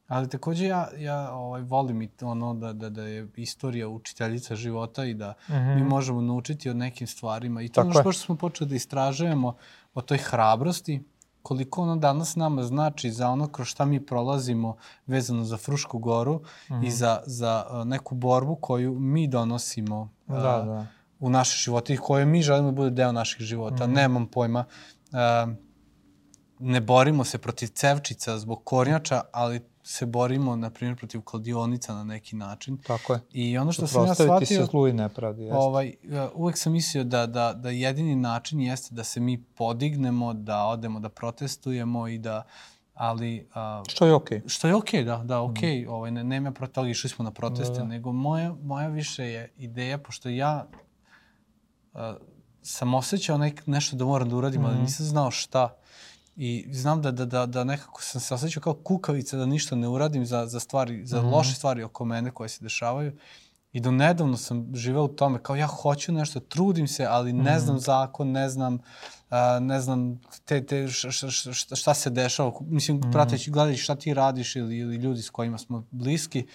[0.08, 5.06] Ali takođe ja, ja ovaj, volim i ono da, da, da je istorija učiteljica života
[5.06, 5.76] i da mm -hmm.
[5.76, 7.62] mi možemo naučiti o nekim stvarima.
[7.62, 9.56] I to Tako ono što, što smo počeli da istražujemo
[9.94, 11.04] o toj hrabrosti,
[11.42, 16.36] koliko ono danas nama znači za ono kroz šta mi prolazimo vezano za Frušku goru
[16.36, 16.88] mm -hmm.
[16.88, 20.86] i za, za neku borbu koju mi donosimo da, uh, da.
[21.20, 23.88] u naše živote i koje mi želimo da bude deo naših života.
[23.88, 23.96] Mm -hmm.
[23.96, 24.66] Nemam pojma.
[25.12, 25.54] Uh,
[26.60, 32.04] ne borimo se protiv cevčica zbog kornjača, ali se borimo, na primjer, protiv kladionica na
[32.04, 32.78] neki način.
[32.78, 33.20] Tako je.
[33.32, 34.48] I ono što sam ja shvatio...
[34.48, 35.58] se zlu i nepravdi, jeste.
[35.58, 35.94] Ovaj,
[36.34, 41.00] uvek sam mislio da, da, da jedini način jeste da se mi podignemo, da odemo
[41.00, 42.44] da protestujemo i da
[42.94, 43.48] ali...
[43.54, 44.40] A, što je okej.
[44.40, 44.50] Okay.
[44.50, 45.70] Što je okej, okay, da, da, okej.
[45.70, 45.86] Okay.
[45.86, 45.90] Mm.
[45.90, 47.86] Ovaj, ne, nema protiv toga, išli smo na proteste, da, da.
[47.86, 50.68] nego moja, moja više je ideja, pošto ja
[51.94, 52.16] a,
[52.62, 54.66] sam osjećao nek, nešto da moram da uradim, mm.
[54.66, 55.76] ali nisam znao šta.
[56.40, 59.88] I znam da, da, da, da nekako sam se osjećao kao kukavica da ništa ne
[59.88, 61.32] uradim za, za stvari, za mm -hmm.
[61.32, 63.18] loše stvari oko mene koje se dešavaju.
[63.72, 67.42] I do nedavno sam živeo u tome, kao ja hoću nešto, trudim se, ali ne
[67.42, 67.60] mm -hmm.
[67.60, 68.82] znam zakon, ne znam, uh,
[69.62, 72.52] ne znam te, te š, š, š, šta se dešava.
[72.62, 73.12] Mislim, mm -hmm.
[73.12, 76.48] prateći, gledajući šta ti radiš ili, ili ljudi s kojima smo bliski,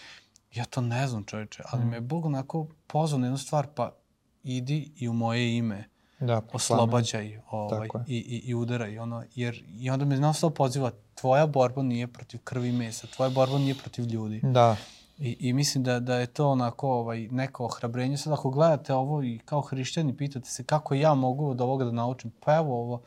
[0.54, 1.90] ja to ne znam čoveče, ali mm -hmm.
[1.90, 3.96] me je Bog onako pozvao na jednu stvar, pa
[4.42, 5.91] idi i u moje ime
[6.22, 8.98] da, oslobađaj ovaj, i, i, i udaraj.
[8.98, 13.06] Ono, jer, I onda me non stop poziva, tvoja borba nije protiv krvi i mesa,
[13.06, 14.40] tvoja borba nije protiv ljudi.
[14.42, 14.76] Da.
[15.18, 18.16] I, I mislim da, da je to onako ovaj, neko ohrabrenje.
[18.16, 21.92] Sad ako gledate ovo i kao hrišćani pitate se kako ja mogu od ovoga da
[21.92, 23.02] naučim, pa evo ovo,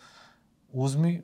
[0.72, 1.22] uzmi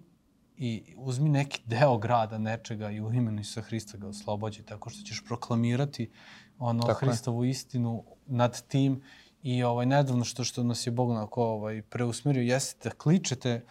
[0.57, 5.03] i uzmi neki deo grada nečega i u imenu Isusa Hrista ga oslobađi tako što
[5.03, 6.11] ćeš proklamirati
[6.59, 7.49] ono tako Hristovu je.
[7.49, 9.01] istinu nad tim
[9.43, 13.61] I ovaj, nedavno što, što nas je Bog onako ovaj, preusmerio jeste da kličete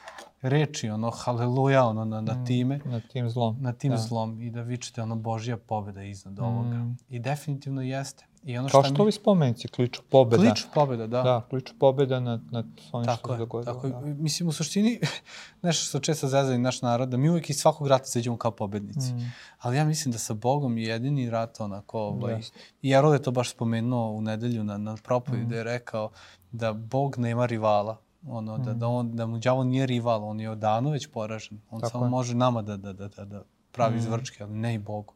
[0.42, 2.80] reči, ono, haleluja, ono, na, na mm, time.
[2.84, 3.56] Mm, na tim zlom.
[3.60, 3.98] Na tim da.
[3.98, 6.44] zlom i da vičete, ono, Božja pobeda iznad mm.
[6.44, 6.86] ovoga.
[7.08, 8.24] I definitivno jeste.
[8.44, 9.00] I ono Kao što mi...
[9.00, 10.42] ovi spomenici, kliču pobeda.
[10.42, 11.22] Kliču pobeda, da.
[11.22, 13.74] Da, kliču pobeda nad, nad onim tako što se dogodilo.
[13.74, 14.00] Tako je, da.
[14.00, 15.00] mislim, u suštini,
[15.62, 19.12] nešto što često zezali naš narod, da mi uvek iz svakog rata zađemo kao pobednici.
[19.12, 19.32] Mm.
[19.58, 22.52] Ali ja mislim da sa Bogom je jedini rat onako, ovaj, yes.
[22.82, 25.48] i Jarod je to baš spomenuo u nedelju na, na propovedi, mm.
[25.48, 26.10] da je rekao
[26.52, 27.96] da Bog nema rivala.
[28.26, 28.64] Ono, mm.
[28.64, 31.60] da, da, on, da mu đavo nije rival, on je odano već poražen.
[31.70, 32.10] On tako samo je.
[32.10, 34.00] može nama da, da, da, da, da pravi mm.
[34.00, 35.14] zvrčke, ali ne i Bogu.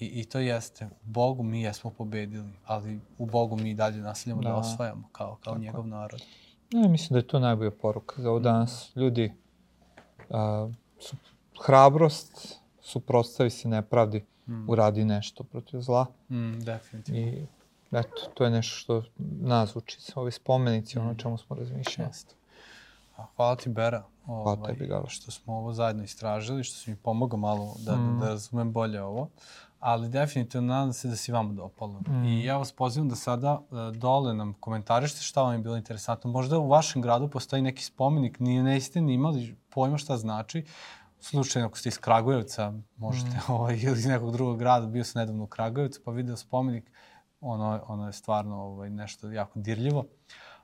[0.00, 4.42] I, I to jeste, u Bogu mi jesmo pobedili, ali u Bogu mi dalje nastavljamo
[4.42, 6.22] da, da osvajamo kao, kao njegov narod.
[6.70, 8.92] Ja, mislim da je to najbolja poruka za ovo danas.
[8.96, 9.32] Ljudi,
[10.30, 10.68] a,
[10.98, 11.16] su,
[11.64, 14.68] hrabrost, suprotstavi se nepravdi, mm.
[14.68, 16.06] uradi nešto protiv zla.
[16.30, 17.20] Mm, definitivno.
[17.20, 17.46] I
[17.92, 19.02] eto, to je nešto što
[19.40, 21.02] nas uči, ovi spomenici, mm.
[21.02, 22.10] ono čemu smo razmišljali.
[22.10, 22.34] Jeste.
[23.36, 27.74] Hvala ti, Bera, ovaj, tebi, što smo ovo zajedno istražili, što si mi pomogao malo
[27.78, 28.20] da, mm.
[28.20, 29.28] da razumem bolje ovo
[29.84, 32.00] ali definitivno nadam se da si vama dopalo.
[32.08, 32.24] Mm.
[32.24, 36.30] I ja vas pozivam da sada uh, dole nam komentarište šta vam je bilo interesantno.
[36.30, 40.64] Možda u vašem gradu postoji neki spomenik, ni ne ste ni imali pojma šta znači.
[41.20, 43.52] Slučajno, ako ste iz Kragujevca, možete, mm.
[43.52, 46.90] ovaj, ili iz nekog drugog grada, bio sam nedavno u Kragujevcu, pa video spomenik,
[47.40, 49.98] ono, ono je stvarno ovaj, nešto jako dirljivo.
[49.98, 50.06] Uh,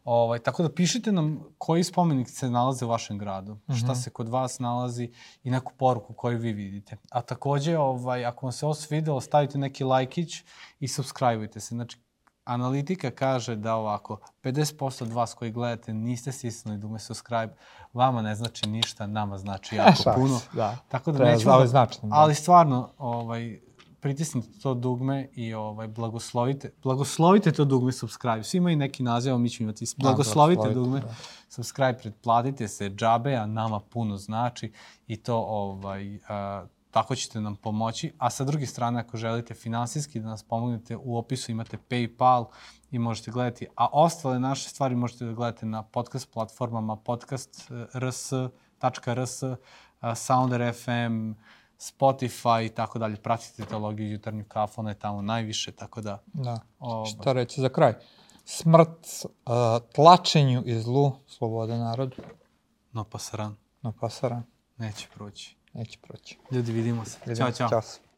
[0.05, 3.85] Ovaj, tako da pišite nam koji spomenik se nalaze u vašem gradu, mm -hmm.
[3.85, 5.13] šta se kod vas nalazi
[5.45, 6.97] i neku poruku koju vi vidite.
[7.11, 10.45] A takođe, ovaj, ako vam se ovo svidelo, stavite neki lajkić
[10.81, 11.75] i subscribeujte se.
[11.75, 11.99] Znači,
[12.45, 17.55] analitika kaže da ovako, 50% od vas koji gledate niste stisnuli dume subscribe,
[17.93, 20.41] vama ne znači ništa, nama znači jako puno.
[20.53, 20.77] Da.
[20.89, 22.15] Tako da Treba nećemo da, značno, da.
[22.17, 23.61] Ali stvarno, ovaj,
[24.01, 28.43] pritisnite to dugme i ovaj, blagoslovite, blagoslovite to dugme subscribe.
[28.43, 31.15] Svi imaju neki naziv, mi ćemo imati da, blagoslovite da, dugme, da.
[31.49, 34.73] subscribe, pretplatite se, džabe, a nama puno znači
[35.07, 38.13] i to ovaj, a, tako ćete nam pomoći.
[38.19, 42.45] A sa druge strane, ako želite finansijski da nas pomognete, u opisu imate PayPal
[42.91, 43.67] i možete gledati.
[43.77, 48.43] A ostale naše stvari možete da gledate na podcast platformama podcast.rs.rs,
[50.15, 51.33] Sounder FM,
[51.81, 53.17] Spotify i tako dalje.
[53.17, 56.23] Pratite teologiju jutarnju kafu, ona je tamo najviše, tako da...
[56.33, 56.59] Da.
[56.79, 57.95] O, Šta reći za kraj?
[58.45, 59.53] Smrt, uh,
[59.95, 62.17] tlačenju i zlu, sloboda narodu.
[62.93, 63.57] No pasaran.
[63.83, 64.43] No pasaran.
[64.77, 65.57] Neće proći.
[65.73, 66.39] Neće proći.
[66.51, 67.19] Ljudi, vidimo se.
[67.27, 67.51] Vidimo.
[67.51, 67.81] Ćao, čao.
[67.83, 68.10] Ćao.